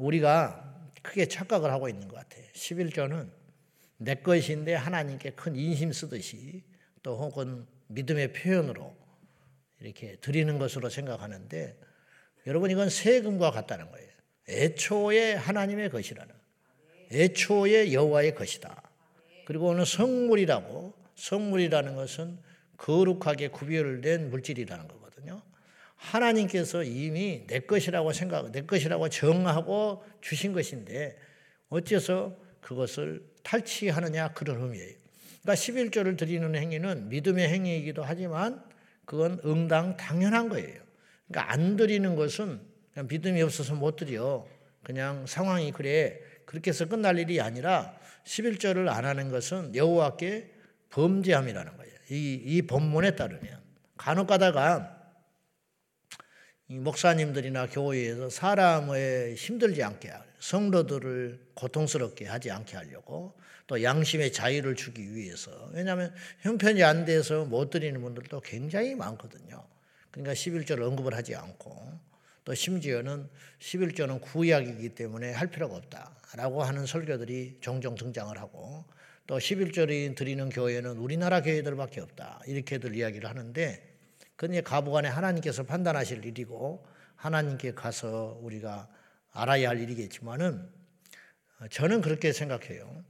우리가 0.00 0.66
크게 1.02 1.26
착각을 1.26 1.70
하고 1.70 1.88
있는 1.88 2.08
것 2.08 2.16
같아요. 2.16 2.44
11조는 2.54 3.30
내 3.98 4.14
것인데 4.16 4.74
하나님께 4.74 5.30
큰 5.30 5.54
인심 5.54 5.92
쓰듯이 5.92 6.64
또 7.02 7.16
혹은 7.18 7.66
믿음의 7.88 8.32
표현으로 8.32 8.96
이렇게 9.80 10.16
드리는 10.16 10.58
것으로 10.58 10.88
생각하는데 10.88 11.78
여러분 12.46 12.70
이건 12.70 12.88
세금과 12.88 13.50
같다는 13.50 13.90
거예요. 13.90 14.08
애초에 14.48 15.34
하나님의 15.34 15.90
것이라는 15.90 16.34
애초에 17.12 17.92
여호와의 17.92 18.34
것이다. 18.34 18.82
그리고 19.44 19.68
오늘 19.68 19.84
성물이라고 19.84 20.94
성물이라는 21.16 21.94
것은 21.94 22.38
거룩하게 22.76 23.48
구별된 23.48 24.30
물질이라는 24.30 24.88
거거든요. 24.88 24.99
하나님께서 26.00 26.82
이미 26.82 27.46
내 27.46 27.60
것이라고 27.60 28.12
생각, 28.12 28.50
내 28.50 28.62
것이라고 28.62 29.08
정하고 29.10 30.02
주신 30.20 30.52
것인데 30.52 31.16
어째서 31.68 32.36
그것을 32.60 33.22
탈취하느냐 33.42 34.32
그런 34.32 34.62
의미예요. 34.62 34.94
그러니까 35.42 35.54
11조를 35.54 36.18
드리는 36.18 36.54
행위는 36.54 37.08
믿음의 37.08 37.48
행위이기도 37.48 38.02
하지만 38.02 38.62
그건 39.04 39.40
응당 39.44 39.96
당연한 39.96 40.48
거예요. 40.48 40.80
그러니까 41.28 41.52
안 41.52 41.76
드리는 41.76 42.16
것은 42.16 42.60
믿음이 43.08 43.40
없어서 43.42 43.74
못 43.74 43.96
드려. 43.96 44.46
그냥 44.82 45.26
상황이 45.26 45.70
그래. 45.72 46.18
그렇게 46.44 46.70
해서 46.70 46.86
끝날 46.86 47.18
일이 47.18 47.40
아니라 47.40 47.94
11절을 48.24 48.88
안 48.88 49.04
하는 49.04 49.30
것은 49.30 49.74
여호와께 49.74 50.50
범죄함이라는 50.90 51.76
거예요. 51.76 51.92
이, 52.10 52.42
이 52.44 52.62
본문에 52.62 53.16
따르면 53.16 53.60
간혹 53.96 54.26
가다가 54.26 54.99
목사님들이나 56.78 57.66
교회에서 57.66 58.30
사람을 58.30 59.34
힘들지 59.36 59.82
않게 59.82 60.12
성도들을 60.38 61.40
고통스럽게 61.54 62.26
하지 62.26 62.52
않게 62.52 62.76
하려고 62.76 63.34
또 63.66 63.82
양심의 63.82 64.32
자유를 64.32 64.76
주기 64.76 65.14
위해서 65.14 65.50
왜냐하면 65.72 66.14
형편이 66.40 66.82
안 66.84 67.04
돼서 67.04 67.44
못 67.44 67.70
드리는 67.70 68.00
분들도 68.00 68.40
굉장히 68.42 68.94
많거든요. 68.94 69.64
그러니까 70.12 70.34
11조를 70.34 70.82
언급을 70.82 71.14
하지 71.14 71.34
않고 71.34 71.98
또 72.44 72.54
심지어는 72.54 73.28
11조는 73.58 74.20
구약이기 74.20 74.90
때문에 74.90 75.32
할 75.32 75.48
필요가 75.48 75.76
없다라고 75.76 76.62
하는 76.62 76.86
설교들이 76.86 77.58
종종 77.60 77.96
등장을 77.96 78.36
하고 78.38 78.84
또 79.26 79.38
11조를 79.38 80.14
드리는 80.14 80.48
교회는 80.48 80.98
우리나라 80.98 81.42
교회들밖에 81.42 82.00
없다 82.00 82.40
이렇게들 82.46 82.94
이야기를 82.94 83.28
하는데 83.28 83.89
그건 84.40 84.62
가부간에 84.62 85.06
하나님께서 85.06 85.64
판단하실 85.64 86.24
일이고 86.24 86.82
하나님께 87.14 87.74
가서 87.74 88.38
우리가 88.40 88.88
알아야 89.32 89.68
할 89.68 89.78
일이겠지만은 89.80 90.66
저는 91.70 92.00
그렇게 92.00 92.32
생각해요. 92.32 93.04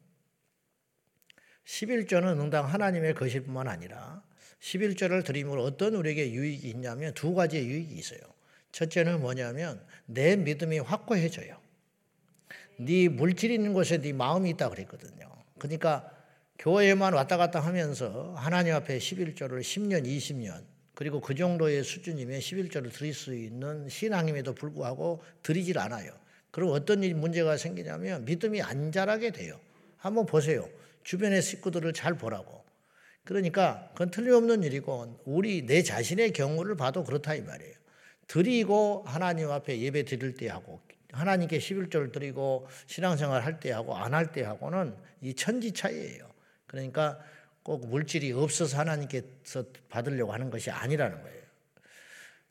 11조는 1.65 2.41
응당 2.41 2.67
하나님의 2.67 3.15
것일 3.15 3.45
뿐만 3.45 3.69
아니라 3.69 4.25
11조를 4.59 5.25
드림으로 5.25 5.63
어떤 5.63 5.95
우리에게 5.95 6.33
유익이 6.33 6.69
있냐면 6.69 7.15
두 7.15 7.33
가지의 7.33 7.65
유익이 7.65 7.95
있어요. 7.95 8.19
첫째는 8.73 9.21
뭐냐면 9.21 9.81
내 10.07 10.35
믿음이 10.35 10.81
확고해져요. 10.81 11.61
네 12.81 13.09
물질 13.09 13.53
있는 13.53 13.73
곳에 13.73 14.01
네 14.01 14.13
마음이 14.13 14.51
있다 14.51 14.69
그랬거든요. 14.69 15.33
그러니까 15.61 16.11
교회만 16.59 17.13
왔다 17.13 17.37
갔다 17.37 17.61
하면서 17.61 18.35
하나님 18.35 18.75
앞에 18.75 18.99
11조를 18.99 19.61
10년, 19.61 20.05
20년 20.05 20.80
그리고 21.00 21.19
그 21.19 21.35
정도의 21.35 21.83
수준이면 21.83 22.40
11조를 22.40 22.92
드릴 22.92 23.14
수 23.14 23.35
있는 23.35 23.88
신앙임에도 23.88 24.54
불구하고 24.54 25.23
드리질 25.42 25.78
않아요. 25.78 26.12
그럼 26.50 26.73
어떤 26.73 27.02
일 27.02 27.14
문제가 27.14 27.57
생기냐면 27.57 28.26
믿음이 28.26 28.61
안 28.61 28.92
자라게 28.92 29.30
돼요. 29.30 29.59
한번 29.97 30.26
보세요. 30.26 30.69
주변의 31.04 31.40
식구들을 31.40 31.95
잘 31.95 32.19
보라고. 32.19 32.62
그러니까 33.25 33.88
그건 33.95 34.11
틀림없는 34.11 34.62
일이고 34.62 35.23
우리 35.25 35.64
내 35.64 35.83
자신의 35.83 36.35
경우를 36.35 36.76
봐도 36.76 37.02
그렇다 37.02 37.35
이 37.35 37.40
말이에요. 37.40 37.73
드리고 38.26 39.04
하나님 39.07 39.50
앞에 39.50 39.80
예배 39.80 40.04
드릴 40.04 40.35
때 40.35 40.50
하고 40.50 40.83
하나님께 41.12 41.57
11조를 41.57 42.12
드리고 42.12 42.69
신앙생활 42.87 43.42
할 43.42 43.59
때 43.59 43.73
하고 43.73 43.97
안 43.97 44.12
할 44.12 44.33
때 44.33 44.42
하고는 44.42 44.95
이 45.23 45.33
천지 45.33 45.73
차이예요. 45.73 46.28
그러니까 46.66 47.19
꼭 47.62 47.87
물질이 47.87 48.33
없어서 48.33 48.79
하나님께서 48.79 49.64
받으려고 49.88 50.33
하는 50.33 50.50
것이 50.50 50.71
아니라는 50.71 51.23
거예요. 51.23 51.40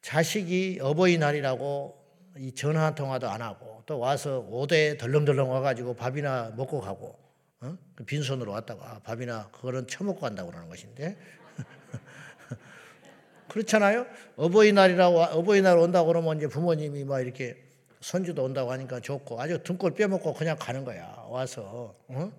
자식이 0.01 0.79
어버이날이라고 0.81 1.99
이 2.37 2.53
전화 2.53 2.85
한 2.85 2.95
통화도 2.95 3.27
안 3.29 3.41
하고 3.41 3.83
또 3.85 3.99
와서 3.99 4.39
오대 4.49 4.97
덜렁덜렁 4.97 5.49
와가지고 5.49 5.95
밥이나 5.95 6.53
먹고 6.55 6.79
가고 6.79 7.17
어? 7.61 7.77
그 7.95 8.05
빈손으로 8.05 8.51
왔다가 8.51 8.99
밥이나 9.03 9.49
그거는 9.51 9.87
처먹고 9.87 10.21
간다고 10.21 10.49
그러는 10.49 10.69
것인데 10.69 11.17
그렇잖아요. 13.49 14.05
어버이날이라고 14.37 15.21
어버이날 15.21 15.77
온다고 15.77 16.07
그러면 16.07 16.37
이제 16.37 16.47
부모님이 16.47 17.03
막 17.03 17.19
이렇게 17.19 17.57
손주도 17.99 18.43
온다고 18.43 18.71
하니까 18.71 18.99
좋고 19.01 19.41
아주 19.41 19.61
등골 19.63 19.95
빼먹고 19.95 20.33
그냥 20.33 20.55
가는 20.57 20.85
거야 20.85 21.25
와서 21.27 21.95
어? 22.07 22.31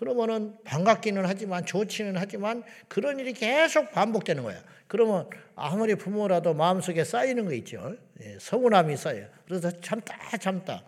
그러면은 0.00 0.54
반갑기는 0.64 1.26
하지만 1.26 1.66
좋지는 1.66 2.16
하지만 2.16 2.62
그런 2.88 3.18
일이 3.18 3.34
계속 3.34 3.92
반복되는 3.92 4.42
거야. 4.42 4.58
그러면 4.86 5.28
아무리 5.54 5.94
부모라도 5.94 6.54
마음속에 6.54 7.04
쌓이는 7.04 7.44
거 7.44 7.52
있죠. 7.52 7.96
예, 8.22 8.38
서운함이 8.40 8.96
쌓여. 8.96 9.26
그래서 9.44 9.70
참다 9.70 10.38
참다. 10.38 10.82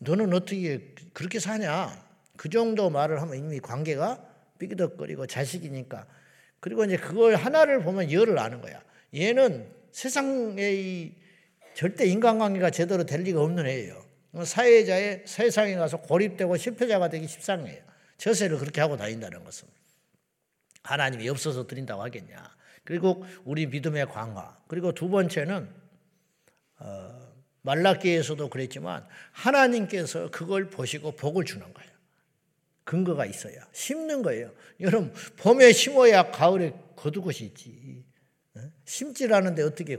너는 0.00 0.34
어떻게 0.34 0.92
그렇게 1.14 1.38
사냐? 1.40 1.98
그 2.36 2.50
정도 2.50 2.90
말을 2.90 3.22
하면 3.22 3.38
이미 3.38 3.58
관계가 3.58 4.22
삐그덕거리고 4.58 5.26
자식이니까. 5.26 6.06
그리고 6.60 6.84
이제 6.84 6.98
그걸 6.98 7.36
하나를 7.36 7.82
보면 7.82 8.12
열을 8.12 8.38
아는 8.38 8.60
거야. 8.60 8.82
얘는 9.14 9.66
세상의 9.92 11.14
절대 11.72 12.04
인간관계가 12.04 12.68
제대로 12.68 13.04
될 13.06 13.22
리가 13.22 13.40
없는 13.40 13.64
애예요. 13.64 14.04
사회자의 14.44 15.22
세상에 15.24 15.74
가서 15.74 16.02
고립되고 16.02 16.54
실패자가 16.58 17.08
되기 17.08 17.26
십상이에요. 17.26 17.91
저세를 18.18 18.58
그렇게 18.58 18.80
하고 18.80 18.96
다닌다는 18.96 19.44
것은 19.44 19.68
하나님이 20.82 21.28
없어서 21.28 21.66
드린다고 21.66 22.02
하겠냐. 22.02 22.56
그리고 22.84 23.24
우리 23.44 23.66
믿음의 23.66 24.06
강화. 24.06 24.56
그리고 24.66 24.92
두 24.92 25.08
번째는 25.08 25.68
어, 26.78 27.32
말라기에서도 27.62 28.50
그랬지만 28.50 29.06
하나님께서 29.30 30.30
그걸 30.30 30.68
보시고 30.68 31.12
복을 31.12 31.44
주는 31.44 31.72
거예요. 31.72 31.92
근거가 32.84 33.26
있어야 33.26 33.66
심는 33.72 34.22
거예요. 34.22 34.52
여러분 34.80 35.14
봄에 35.36 35.72
심어야 35.72 36.30
가을에 36.30 36.74
거두 36.96 37.22
것이 37.22 37.44
있지. 37.44 38.04
심질 38.84 39.32
않은데 39.32 39.62
어떻게 39.62 39.96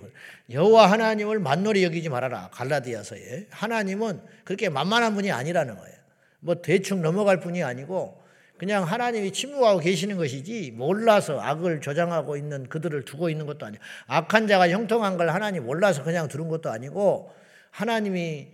여호와 0.51 0.91
하나님을 0.91 1.39
만놀이 1.39 1.84
여기지 1.84 2.10
말아라 2.10 2.50
갈라디아서에 2.51 3.48
하나님은 3.50 4.22
그렇게 4.43 4.70
만만한 4.70 5.15
분이 5.15 5.32
아니라는 5.32 5.75
거예요. 5.75 6.02
뭐 6.43 6.55
대충 6.62 7.01
넘어갈 7.01 7.39
분이 7.39 7.63
아니고 7.63 8.21
그냥 8.57 8.83
하나님이 8.83 9.31
침묵하고 9.31 9.79
계시는 9.79 10.17
것이지 10.17 10.71
몰라서 10.71 11.39
악을 11.39 11.81
조장하고 11.81 12.38
있는 12.38 12.69
그들을 12.69 13.03
두고 13.03 13.29
있는 13.29 13.45
것도 13.45 13.65
아니고 13.65 13.83
악한 14.07 14.47
자가 14.47 14.69
형통한 14.69 15.17
걸 15.17 15.29
하나님 15.29 15.65
몰라서 15.65 16.03
그냥 16.03 16.27
두는 16.27 16.50
것도 16.50 16.69
아니고 16.69 17.33
하나님이 17.71 18.47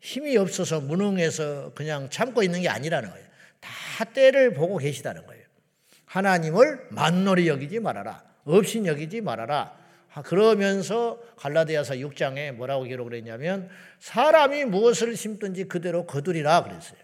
힘이 0.00 0.36
없어서 0.36 0.80
무능해서 0.80 1.72
그냥 1.74 2.10
참고 2.10 2.42
있는 2.42 2.62
게 2.62 2.68
아니라는 2.68 3.10
거예요. 3.10 3.24
다 3.60 4.04
때를 4.04 4.52
보고 4.52 4.76
계시다는 4.78 5.24
거예요. 5.26 5.44
하나님을 6.06 6.88
만놀이 6.90 7.46
여기지 7.46 7.78
말아라. 7.78 8.24
없인 8.44 8.86
여기지 8.86 9.20
말아라. 9.20 9.81
그러면서 10.20 11.18
갈라디아서 11.36 11.94
6장에 11.94 12.52
뭐라고 12.52 12.84
기록을 12.84 13.14
했냐면 13.14 13.70
사람이 14.00 14.66
무엇을 14.66 15.16
심든지 15.16 15.64
그대로 15.64 16.04
거두리라 16.04 16.64
그랬어요. 16.64 16.98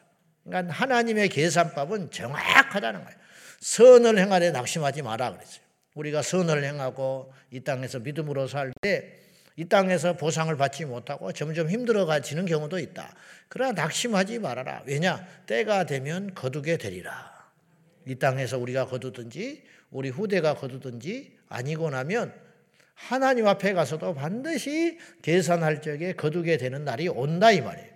그러니까 0.44 0.74
하나님의 0.74 1.30
계산법은 1.30 2.10
정확하다는 2.10 3.04
거예요. 3.04 3.18
선을 3.60 4.18
행하되 4.18 4.50
낙심하지 4.50 5.02
마라 5.02 5.32
그랬어요. 5.32 5.62
우리가 5.94 6.22
선을 6.22 6.64
행하고 6.64 7.32
이 7.50 7.60
땅에서 7.60 8.00
믿음으로 8.00 8.46
살 8.46 8.72
때 8.82 9.28
이 9.58 9.64
땅에서 9.64 10.12
보상을 10.12 10.56
받지 10.56 10.84
못하고 10.84 11.32
점점 11.32 11.68
힘들어가지는 11.68 12.46
경우도 12.46 12.78
있다. 12.78 13.12
그러나 13.48 13.72
낙심하지 13.72 14.38
말아라. 14.38 14.84
왜냐? 14.86 15.26
때가 15.46 15.82
되면 15.82 16.32
거두게 16.32 16.76
되리라. 16.76 17.50
이 18.06 18.14
땅에서 18.14 18.56
우리가 18.56 18.86
거두든지 18.86 19.64
우리 19.90 20.10
후대가 20.10 20.54
거두든지 20.54 21.36
아니고 21.48 21.90
나면 21.90 22.32
하나님 22.98 23.46
앞에 23.46 23.72
가서도 23.74 24.12
반드시 24.12 24.98
계산할 25.22 25.80
적에 25.80 26.12
거두게 26.12 26.56
되는 26.56 26.84
날이 26.84 27.08
온다 27.08 27.52
이 27.52 27.60
말이에요. 27.60 27.88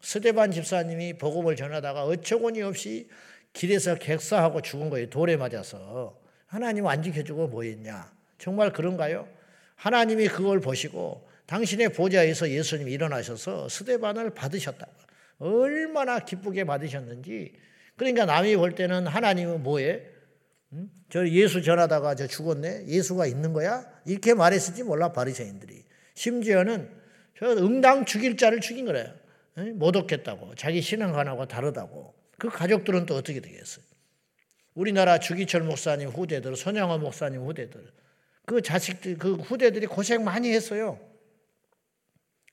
스데반 0.00 0.50
집사님이 0.50 1.18
복음을 1.18 1.56
전하다가 1.56 2.04
어처구니 2.04 2.62
없이 2.62 3.08
길에서 3.52 3.96
객사하고 3.96 4.62
죽은 4.62 4.88
거예요. 4.90 5.10
돌에 5.10 5.36
맞아서. 5.36 6.18
하나님 6.46 6.86
안 6.86 7.02
지켜주고 7.02 7.48
뭐 7.48 7.64
했냐. 7.64 8.10
정말 8.38 8.72
그런가요? 8.72 9.28
하나님이 9.76 10.28
그걸 10.28 10.60
보시고 10.60 11.28
당신의 11.46 11.90
보좌에서 11.90 12.48
예수님이 12.48 12.92
일어나셔서 12.92 13.68
스데반을 13.68 14.30
받으셨다. 14.30 14.86
얼마나 15.38 16.18
기쁘게 16.18 16.64
받으셨는지. 16.64 17.52
그러니까 17.96 18.24
남이 18.24 18.56
볼 18.56 18.74
때는 18.74 19.06
하나님은 19.06 19.62
뭐해? 19.62 20.15
저 21.08 21.26
예수 21.28 21.62
전하다가 21.62 22.14
저 22.16 22.26
죽었네? 22.26 22.86
예수가 22.86 23.26
있는 23.26 23.52
거야? 23.52 23.86
이렇게 24.04 24.34
말했을지 24.34 24.82
몰라, 24.82 25.12
바리새인들이. 25.12 25.84
심지어는 26.14 26.90
저 27.38 27.50
응당 27.52 28.04
죽일 28.04 28.36
자를 28.36 28.60
죽인 28.60 28.86
거래요. 28.86 29.12
못 29.74 29.96
얻겠다고. 29.96 30.54
자기 30.54 30.82
신앙관하고 30.82 31.46
다르다고. 31.46 32.14
그 32.38 32.48
가족들은 32.48 33.06
또 33.06 33.14
어떻게 33.14 33.40
되겠어요? 33.40 33.84
우리나라 34.74 35.18
주기철 35.18 35.62
목사님 35.62 36.08
후대들, 36.08 36.54
손양호 36.54 36.98
목사님 36.98 37.40
후대들, 37.40 37.92
그 38.44 38.60
자식들, 38.60 39.16
그 39.16 39.34
후대들이 39.34 39.86
고생 39.86 40.22
많이 40.22 40.52
했어요. 40.52 41.00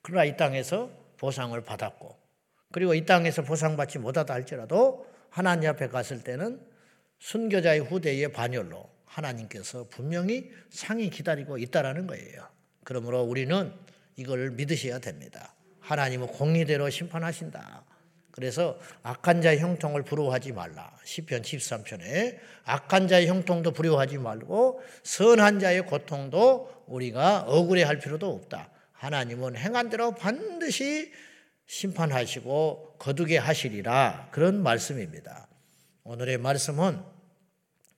그러나 0.01 0.23
이 0.23 0.37
땅에서 0.37 0.89
보상을 1.17 1.59
받았고, 1.61 2.17
그리고 2.71 2.93
이 2.93 3.05
땅에서 3.05 3.43
보상받지 3.43 3.99
못하다 3.99 4.33
할지라도 4.33 5.05
하나님 5.29 5.69
앞에 5.69 5.89
갔을 5.89 6.23
때는 6.23 6.61
순교자의 7.23 7.79
후대의 7.79 8.33
반열로 8.33 8.89
하나님께서 9.05 9.87
분명히 9.89 10.51
상이 10.69 11.09
기다리고 11.09 11.57
있다라는 11.57 12.05
거예요. 12.05 12.49
그러므로 12.83 13.21
우리는 13.21 13.71
이걸 14.17 14.51
믿으셔야 14.51 14.99
됩니다. 14.99 15.55
하나님은 15.79 16.27
공의대로 16.27 16.89
심판하신다. 16.89 17.85
그래서 18.31 18.77
악한 19.03 19.41
자의 19.41 19.59
형통을 19.59 20.03
부러워하지 20.03 20.51
말라. 20.51 20.97
시편 21.05 21.43
13편에 21.43 22.39
악한 22.65 23.07
자의 23.07 23.27
형통도 23.27 23.71
부러워하지 23.71 24.17
말고 24.17 24.81
선한 25.03 25.59
자의 25.59 25.85
고통도 25.85 26.83
우리가 26.87 27.43
억울해 27.43 27.83
할 27.83 27.99
필요도 27.99 28.29
없다. 28.29 28.69
하나님은 28.91 29.55
행한 29.55 29.89
대로 29.89 30.13
반드시 30.13 31.13
심판하시고 31.67 32.95
거두게 32.99 33.37
하시리라. 33.37 34.27
그런 34.31 34.61
말씀입니다. 34.61 35.47
오늘의 36.03 36.37
말씀은 36.39 37.12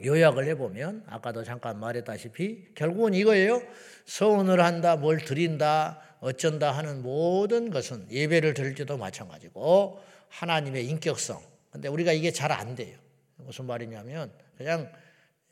요약을 0.03 0.45
해보면 0.49 1.03
아까도 1.07 1.43
잠깐 1.43 1.79
말했다시피 1.79 2.73
결국은 2.75 3.13
이거예요. 3.13 3.61
서운을 4.05 4.59
한다, 4.59 4.97
뭘 4.97 5.19
드린다, 5.23 6.01
어쩐다 6.19 6.71
하는 6.71 7.01
모든 7.01 7.69
것은 7.69 8.11
예배를 8.11 8.53
드릴 8.53 8.75
때도 8.75 8.97
마찬가지고 8.97 9.99
하나님의 10.29 10.85
인격성. 10.87 11.41
근데 11.71 11.87
우리가 11.87 12.11
이게 12.11 12.31
잘 12.31 12.51
안 12.51 12.75
돼요. 12.75 12.97
무슨 13.37 13.65
말이냐면 13.65 14.31
그냥 14.57 14.91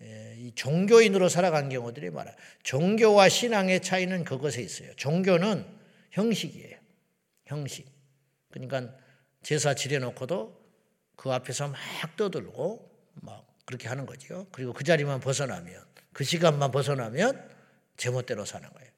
이 0.01 0.51
종교인으로 0.55 1.29
살아간 1.29 1.69
경우들이 1.69 2.09
많아요. 2.09 2.35
종교와 2.63 3.29
신앙의 3.29 3.81
차이는 3.81 4.23
그것에 4.23 4.61
있어요. 4.61 4.93
종교는 4.95 5.65
형식이에요. 6.11 6.77
형식. 7.45 7.87
그러니까 8.49 8.93
제사 9.41 9.73
지내놓고도 9.73 10.61
그 11.15 11.31
앞에서 11.31 11.69
막 11.69 11.77
떠들고 12.17 12.89
막 13.21 13.52
그렇게 13.65 13.87
하는 13.87 14.05
거죠. 14.05 14.47
그리고 14.51 14.73
그 14.73 14.83
자리만 14.83 15.19
벗어나면 15.19 15.85
그 16.11 16.23
시간만 16.23 16.71
벗어나면 16.71 17.49
제멋대로 17.97 18.45
사는 18.45 18.69
거예요. 18.69 18.91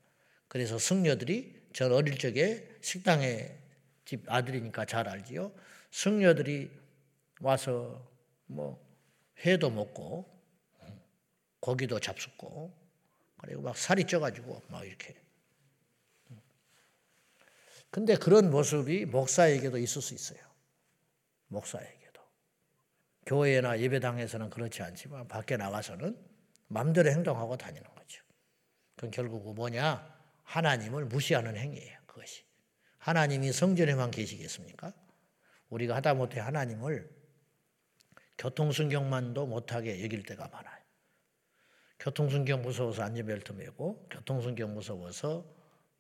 그래서 0.48 0.78
승려들이 0.80 1.70
전 1.74 1.92
어릴 1.92 2.18
적에 2.18 2.68
식당에 2.82 3.58
집 4.06 4.24
아들이니까 4.32 4.86
잘 4.86 5.08
알지요. 5.08 5.52
승려들이 5.92 6.72
와서 7.42 8.10
뭐 8.46 8.84
회도 9.46 9.70
먹고 9.70 10.34
고기도 11.60 12.00
잡숫고 12.00 12.74
그리고 13.38 13.62
막 13.62 13.78
살이 13.78 14.06
쪄가지고 14.06 14.64
막 14.70 14.86
이렇게. 14.86 15.16
근데 17.90 18.16
그런 18.16 18.52
모습이 18.52 19.06
목사에게도 19.06 19.78
있을 19.78 20.02
수 20.02 20.14
있어요. 20.14 20.40
목사에게. 21.48 22.05
교회나 23.26 23.80
예배당에서는 23.80 24.50
그렇지 24.50 24.84
않지만 24.84 25.28
밖에 25.28 25.58
나가서는 25.58 26.18
마음대로 26.68 27.10
행동하고 27.10 27.58
다니는 27.58 27.84
거죠. 27.96 28.24
그건 28.96 29.12
결국 29.12 29.54
뭐냐? 29.56 30.14
하나님을 30.44 31.06
무시하는 31.06 31.58
행위예요. 31.58 32.00
그것이. 32.06 32.44
하나님이 33.00 33.52
성전에만 33.52 34.12
계시겠습니까? 34.12 34.94
우리가 35.70 35.96
하다못해 35.96 36.40
하나님을 36.40 37.10
교통순경만도 38.38 39.48
못하게 39.48 40.04
여길 40.04 40.24
때가 40.24 40.48
많아요. 40.48 40.76
교통순경 42.00 42.62
무서워서 42.62 43.04
안전벨트 43.04 43.54
매고 43.54 44.08
교통순경 44.10 44.74
무서워서 44.74 45.46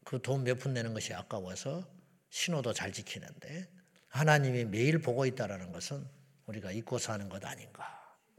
그 0.03 0.19
돈 0.19 0.43
몇 0.43 0.59
푼 0.59 0.73
내는 0.73 0.93
것이 0.93 1.13
아까워서 1.13 1.87
신호도 2.29 2.73
잘 2.73 2.91
지키는데 2.91 3.67
하나님이 4.09 4.65
매일 4.65 4.99
보고 4.99 5.25
있다라는 5.25 5.71
것은 5.71 6.05
우리가 6.47 6.71
잊고 6.71 6.97
사는 6.97 7.27
것 7.29 7.43
아닌가. 7.45 7.83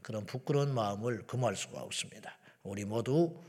그런 0.01 0.25
부끄러운 0.25 0.73
마음을 0.73 1.25
금할 1.27 1.55
수가 1.55 1.81
없습니다. 1.81 2.37
우리 2.63 2.85
모두 2.85 3.41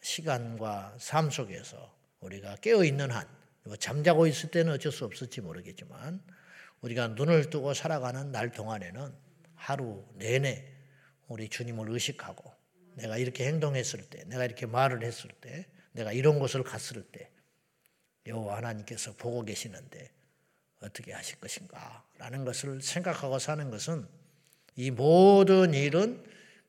시간과 0.00 0.96
삶 0.98 1.30
속에서 1.30 1.94
우리가 2.20 2.56
깨어 2.56 2.84
있는 2.84 3.10
한, 3.10 3.26
뭐 3.64 3.76
잠자고 3.76 4.26
있을 4.26 4.50
때는 4.50 4.72
어쩔 4.72 4.90
수 4.90 5.04
없을지 5.04 5.40
모르겠지만 5.40 6.22
우리가 6.80 7.08
눈을 7.08 7.50
뜨고 7.50 7.74
살아가는 7.74 8.32
날 8.32 8.50
동안에는 8.50 9.14
하루 9.54 10.04
내내 10.14 10.66
우리 11.28 11.48
주님을 11.48 11.88
의식하고 11.90 12.52
내가 12.94 13.16
이렇게 13.16 13.46
행동했을 13.46 14.02
때, 14.10 14.24
내가 14.24 14.44
이렇게 14.44 14.66
말을 14.66 15.02
했을 15.02 15.30
때, 15.40 15.66
내가 15.92 16.12
이런 16.12 16.38
곳을 16.38 16.62
갔을 16.62 17.02
때 17.02 17.30
여호와 18.26 18.58
하나님께서 18.58 19.14
보고 19.14 19.44
계시는데 19.44 20.10
어떻게 20.82 21.12
하실 21.12 21.38
것인가 21.38 22.04
라는 22.18 22.44
것을 22.44 22.80
생각하고 22.82 23.38
사는 23.38 23.70
것은 23.70 24.06
이 24.76 24.90
모든 24.90 25.74
일은 25.74 26.24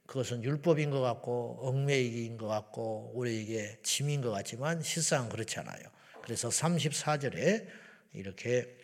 그것은 0.05 0.43
율법인 0.43 0.89
것 0.91 1.01
같고 1.01 1.59
얽매이기인 1.61 2.37
것 2.37 2.47
같고 2.47 3.11
우리에게 3.15 3.79
짐인 3.83 4.21
것 4.21 4.31
같지만 4.31 4.81
실상 4.83 5.29
그렇지 5.29 5.59
않아요. 5.59 5.83
그래서 6.21 6.49
34절에 6.49 7.67
이렇게 8.13 8.77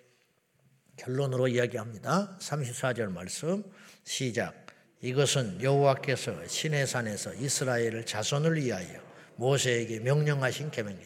결론으로 0.95 1.47
이야기합니다. 1.47 2.37
34절 2.39 3.11
말씀 3.11 3.63
시작. 4.03 4.67
이것은 5.01 5.61
여호와께서 5.61 6.47
시내 6.47 6.85
산에서 6.85 7.33
이스라엘 7.35 8.05
자손을 8.05 8.57
위하여 8.57 8.99
모세에게 9.35 9.99
명령하신 9.99 10.71
계명이 10.71 10.99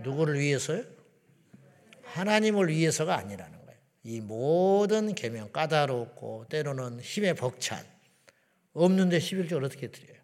누구를 0.00 0.38
위해서요? 0.38 0.84
하나님을 2.12 2.68
위해서가 2.68 3.16
아니라는 3.16 3.66
거예요. 3.66 3.80
이 4.04 4.20
모든 4.20 5.14
계명 5.14 5.50
까다롭고 5.52 6.46
때로는 6.48 7.00
힘에 7.00 7.34
벅찬 7.34 7.84
없는데 8.72 9.18
11절 9.18 9.64
어떻게 9.64 9.90
드려요? 9.90 10.20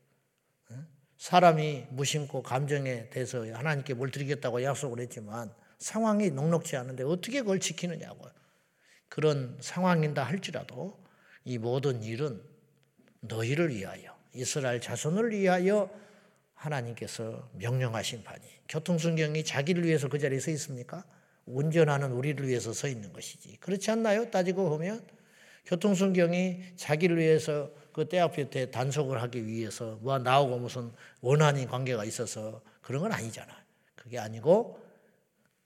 사람이 1.19 1.87
무심코 1.91 2.43
감정에 2.43 3.09
대해서 3.09 3.41
하나님께 3.41 3.95
뭘 3.95 4.11
드리겠다고 4.11 4.63
약속을 4.63 5.01
했지만 5.01 5.53
상황이 5.79 6.31
녹록지 6.31 6.77
않은데 6.77 7.05
어떻게 7.05 7.41
그걸 7.41 7.59
지키느냐고 7.59 8.29
그런 9.09 9.57
상황인다 9.61 10.23
할지라도 10.23 11.03
이 11.45 11.59
모든 11.59 12.03
일은 12.03 12.43
너희를 13.21 13.71
위하여 13.71 14.17
이스라엘 14.35 14.81
자손을 14.81 15.31
위하여 15.31 15.91
하나님께서 16.55 17.49
명령하신 17.55 18.23
바니 18.23 18.43
교통순경이 18.69 19.45
자기를 19.45 19.85
위해서 19.85 20.09
그 20.09 20.19
자리에 20.19 20.39
서 20.39 20.51
있습니까? 20.51 21.05
운전하는 21.47 22.13
우리를 22.13 22.47
위해서 22.47 22.73
서 22.73 22.89
있는 22.89 23.13
것이지 23.13 23.57
그렇지 23.61 23.91
않나요? 23.91 24.31
따지고 24.31 24.69
보면 24.69 25.07
교통순경이 25.67 26.77
자기를 26.77 27.17
위해서 27.19 27.71
그 27.97 28.05
때 28.05 28.19
앞에 28.19 28.71
단속을 28.71 29.23
하기 29.23 29.47
위해서 29.47 29.99
뭐 30.03 30.19
나오고 30.19 30.59
무슨 30.59 30.93
원한이 31.23 31.67
관계가 31.67 32.05
있어서 32.05 32.61
그런 32.83 33.01
건 33.01 33.13
아니잖아. 33.13 33.51
그게 33.95 34.19
아니고 34.19 34.79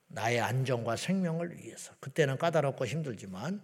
나의 0.06 0.38
안전과 0.38 0.94
생명을 0.94 1.56
위해서. 1.58 1.92
그때는 1.98 2.38
까다롭고 2.38 2.86
힘들지만 2.86 3.60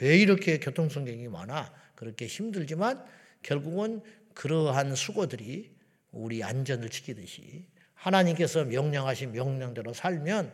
왜 0.00 0.18
이렇게 0.18 0.58
교통순경이 0.58 1.28
많아? 1.28 1.72
그렇게 1.94 2.26
힘들지만 2.26 3.04
결국은 3.42 4.02
그러한 4.34 4.96
수고들이 4.96 5.72
우리 6.10 6.42
안전을 6.42 6.90
지키듯이 6.90 7.68
하나님께서 7.94 8.64
명령하신 8.64 9.30
명령대로 9.30 9.94
살면 9.94 10.52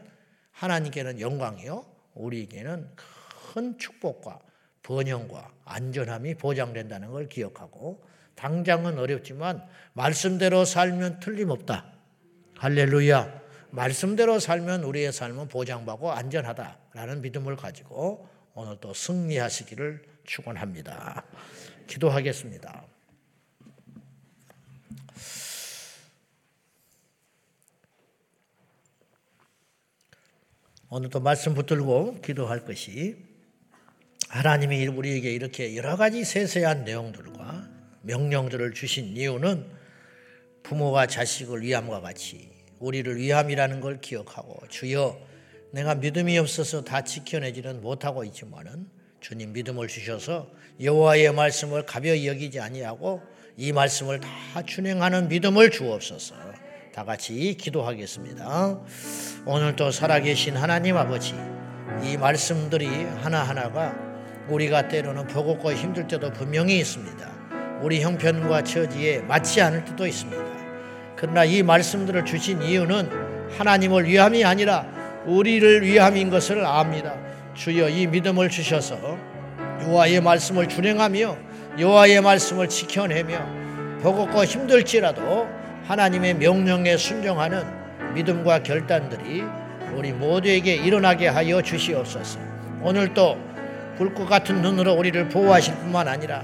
하나님께는 0.52 1.20
영광이요. 1.20 1.84
우리에게는 2.14 2.88
큰 3.52 3.78
축복과 3.78 4.38
번영과 4.82 5.50
안전함이 5.64 6.34
보장된다는 6.34 7.10
걸 7.10 7.28
기억하고 7.28 8.04
당장은 8.34 8.98
어렵지만 8.98 9.62
말씀대로 9.92 10.64
살면 10.64 11.20
틀림없다. 11.20 11.92
할렐루야. 12.56 13.42
말씀대로 13.70 14.38
살면 14.38 14.84
우리의 14.84 15.12
삶은 15.12 15.48
보장받고 15.48 16.12
안전하다라는 16.12 17.22
믿음을 17.22 17.56
가지고 17.56 18.28
오늘 18.54 18.76
또 18.80 18.92
승리하시기를 18.92 20.02
축원합니다. 20.24 21.24
기도하겠습니다. 21.86 22.84
오늘도 30.94 31.20
말씀 31.20 31.54
붙들고 31.54 32.20
기도할 32.20 32.66
것이 32.66 33.16
하나님이 34.28 34.88
우리에게 34.88 35.32
이렇게 35.32 35.74
여러 35.74 35.96
가지 35.96 36.22
세세한 36.22 36.84
내용들과 36.84 37.66
명령들을 38.02 38.74
주신 38.74 39.16
이유는 39.16 39.64
부모와 40.62 41.06
자식을 41.06 41.62
위함과 41.62 42.02
같이 42.02 42.50
우리를 42.78 43.16
위함이라는 43.16 43.80
걸 43.80 44.02
기억하고 44.02 44.68
주여 44.68 45.18
내가 45.70 45.94
믿음이 45.94 46.36
없어서 46.36 46.84
다 46.84 47.02
지켜내지는 47.02 47.80
못하고 47.80 48.22
있지만은 48.24 48.86
주님 49.20 49.54
믿음을 49.54 49.88
주셔서 49.88 50.50
여호와의 50.78 51.32
말씀을 51.32 51.86
가벼이 51.86 52.26
여기지 52.28 52.60
아니하고 52.60 53.22
이 53.56 53.72
말씀을 53.72 54.20
다 54.20 54.62
준행하는 54.62 55.28
믿음을 55.28 55.70
주옵소서. 55.70 56.61
다 56.92 57.04
같이 57.04 57.56
기도하겠습니다. 57.58 58.78
오늘도 59.46 59.90
살아계신 59.90 60.58
하나님 60.58 60.98
아버지 60.98 61.34
이 62.04 62.18
말씀들이 62.18 62.86
하나하나가 63.22 63.94
우리가 64.48 64.88
때로는 64.88 65.26
버겁고 65.26 65.72
힘들 65.72 66.06
때도 66.06 66.30
분명히 66.32 66.78
있습니다. 66.80 67.80
우리 67.80 68.02
형편과 68.02 68.64
처지에 68.64 69.20
맞지 69.20 69.62
않을 69.62 69.86
때도 69.86 70.06
있습니다. 70.06 70.44
그러나 71.16 71.44
이 71.44 71.62
말씀들을 71.62 72.26
주신 72.26 72.60
이유는 72.60 73.08
하나님을 73.56 74.06
위함이 74.06 74.44
아니라 74.44 74.86
우리를 75.24 75.86
위함인 75.86 76.28
것을 76.28 76.62
압니다. 76.62 77.16
주여 77.54 77.88
이 77.88 78.06
믿음을 78.06 78.50
주셔서 78.50 78.98
여호와의 79.80 80.20
말씀을 80.20 80.68
준행하며 80.68 81.38
여호와의 81.78 82.20
말씀을 82.20 82.68
지켜내며 82.68 84.02
버겁고 84.02 84.44
힘들지라도 84.44 85.61
하나님의 85.86 86.34
명령에 86.34 86.96
순종하는 86.96 87.64
믿음과 88.14 88.62
결단들이 88.62 89.44
우리 89.96 90.12
모두에게 90.12 90.74
일어나게 90.74 91.28
하여 91.28 91.60
주시옵소서. 91.60 92.38
오늘도 92.82 93.38
불꽃 93.96 94.26
같은 94.26 94.62
눈으로 94.62 94.94
우리를 94.94 95.28
보호하실 95.28 95.74
뿐만 95.76 96.08
아니라 96.08 96.42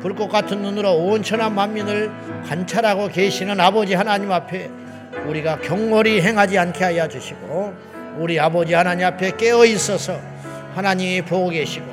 불꽃 0.00 0.28
같은 0.28 0.62
눈으로 0.62 0.92
온 0.94 1.22
천하 1.22 1.48
만민을 1.50 2.10
관찰하고 2.46 3.08
계시는 3.08 3.58
아버지 3.60 3.94
하나님 3.94 4.30
앞에 4.30 4.70
우리가 5.26 5.60
경홀히 5.60 6.20
행하지 6.20 6.58
않게 6.58 6.84
하여 6.84 7.08
주시고 7.08 7.74
우리 8.18 8.38
아버지 8.38 8.74
하나님 8.74 9.06
앞에 9.06 9.36
깨어 9.36 9.64
있어서 9.66 10.18
하나님이 10.74 11.22
보고 11.22 11.50
계시고 11.50 11.86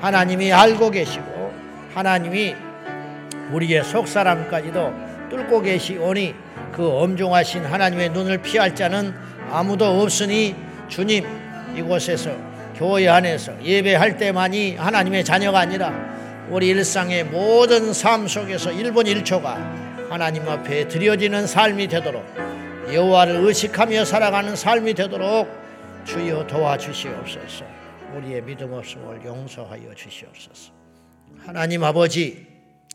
하나님이 0.00 0.52
알고 0.52 0.90
계시고 0.90 1.52
하나님이 1.94 2.54
우리의 3.52 3.84
속 3.84 4.08
사람까지도 4.08 5.09
뚫고 5.30 5.62
계시오니 5.62 6.34
그 6.72 6.88
엄중하신 6.88 7.64
하나님의 7.64 8.10
눈을 8.10 8.42
피할 8.42 8.74
자는 8.74 9.14
아무도 9.50 9.84
없으니 9.86 10.54
주님 10.88 11.24
이곳에서 11.76 12.30
교회 12.74 13.08
안에서 13.08 13.62
예배할 13.62 14.16
때만이 14.16 14.76
하나님의 14.76 15.24
자녀가 15.24 15.60
아니라 15.60 15.92
우리 16.48 16.68
일상의 16.68 17.24
모든 17.24 17.92
삶 17.92 18.26
속에서 18.26 18.70
1분 18.70 19.06
1초가 19.06 20.10
하나님 20.10 20.48
앞에 20.48 20.88
드려지는 20.88 21.46
삶이 21.46 21.86
되도록 21.86 22.24
여호와를 22.92 23.36
의식하며 23.36 24.04
살아가는 24.04 24.56
삶이 24.56 24.94
되도록 24.94 25.48
주여 26.04 26.46
도와주시옵소서. 26.46 27.64
우리의 28.16 28.42
믿음 28.42 28.72
없음을 28.72 29.24
용서하여 29.24 29.94
주시옵소서. 29.94 30.72
하나님 31.46 31.84
아버지, 31.84 32.46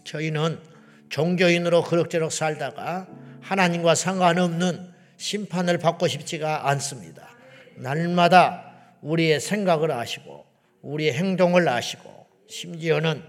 저희는 0.04 0.60
종교인으로 1.10 1.84
그럭저럭 1.84 2.32
살다가 2.32 3.08
하나님과 3.42 3.96
상관없는 3.96 4.94
심판을 5.18 5.78
받고 5.78 6.08
싶지가 6.08 6.70
않습니다. 6.70 7.30
날마다 7.76 8.74
우리의 9.02 9.40
생각을 9.40 9.92
아시고 9.92 10.46
우리의 10.82 11.14
행동을 11.14 11.68
아시고 11.68 12.26
심지어는 12.48 13.24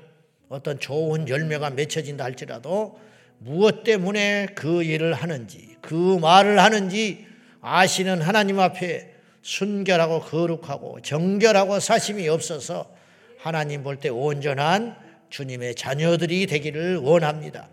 어떤 0.49 0.79
좋은 0.79 1.29
열매가 1.29 1.71
맺혀진다 1.71 2.25
할지라도 2.25 2.99
무엇 3.39 3.85
때문에 3.85 4.47
그 4.55 4.83
일을 4.83 5.13
하는지 5.13 5.77
그 5.81 6.19
말을 6.19 6.59
하는지 6.59 7.27
아시는 7.61 8.23
하나님 8.23 8.61
앞에 8.61 9.15
순결하고 9.43 10.21
거룩하고 10.21 11.01
정결하고 11.03 11.81
사심이 11.81 12.29
없어서 12.29 12.91
하나님 13.39 13.83
볼 13.83 14.01
때 14.01 14.09
온전한 14.09 14.97
주님의 15.31 15.75
자녀들이 15.75 16.47
되기를 16.47 16.97
원합니다. 16.99 17.69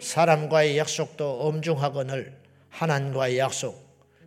사람과의 0.00 0.78
약속도 0.78 1.42
엄중하거늘 1.42 2.36
하나님과의 2.68 3.38
약속 3.38 3.80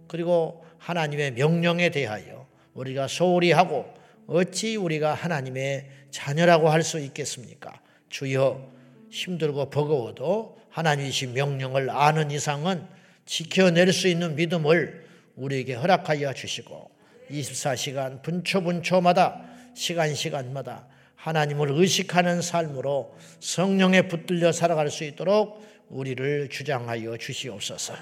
그리고 0.07 0.65
하나님의 0.77 1.31
명령에 1.31 1.89
대하여 1.89 2.47
우리가 2.73 3.07
소홀히 3.07 3.51
하고 3.51 3.85
어찌 4.27 4.75
우리가 4.75 5.13
하나님의 5.13 5.89
자녀라고 6.11 6.69
할 6.69 6.83
수 6.83 6.99
있겠습니까? 6.99 7.81
주여 8.09 8.71
힘들고 9.09 9.69
버거워도 9.69 10.57
하나님이신 10.69 11.33
명령을 11.33 11.89
아는 11.89 12.31
이상은 12.31 12.87
지켜낼 13.25 13.91
수 13.91 14.07
있는 14.07 14.35
믿음을 14.35 15.05
우리에게 15.35 15.73
허락하여 15.73 16.33
주시고 16.33 16.91
24시간 17.31 18.21
분초분초마다 18.21 19.41
시간 19.73 20.13
시간마다 20.13 20.87
하나님을 21.25 21.71
의식하는 21.71 22.43
삶으로 22.43 23.15
성령에 23.39 24.03
붙들려 24.03 24.51
살아갈 24.51 24.91
수 24.91 25.03
있도록 25.03 25.65
우리를 25.89 26.49
주장하여 26.49 27.17
주시옵소서. 27.17 27.95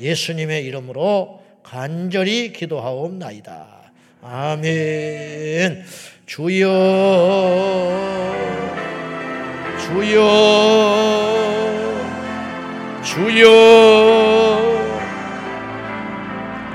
예수님의 0.00 0.66
이름으로 0.66 1.42
간절히 1.62 2.52
기도하옵나이다. 2.52 3.92
아멘. 4.20 5.82
주여, 6.26 6.66
주여, 9.86 10.18
주여. 13.02 13.48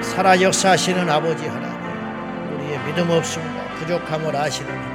살아 0.02 0.42
역사하시는 0.42 1.08
아버지 1.08 1.46
하나님, 1.46 2.56
우리의 2.56 2.84
믿음 2.88 3.12
없음과 3.12 3.76
부족함을 3.76 4.36
아시는 4.36 4.93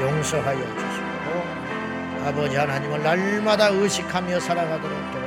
용서하여 0.00 0.58
주시고, 0.58 2.26
아버지 2.26 2.56
하나님을 2.56 3.02
날마다 3.02 3.68
의식하며 3.68 4.40
살아가도록 4.40 5.19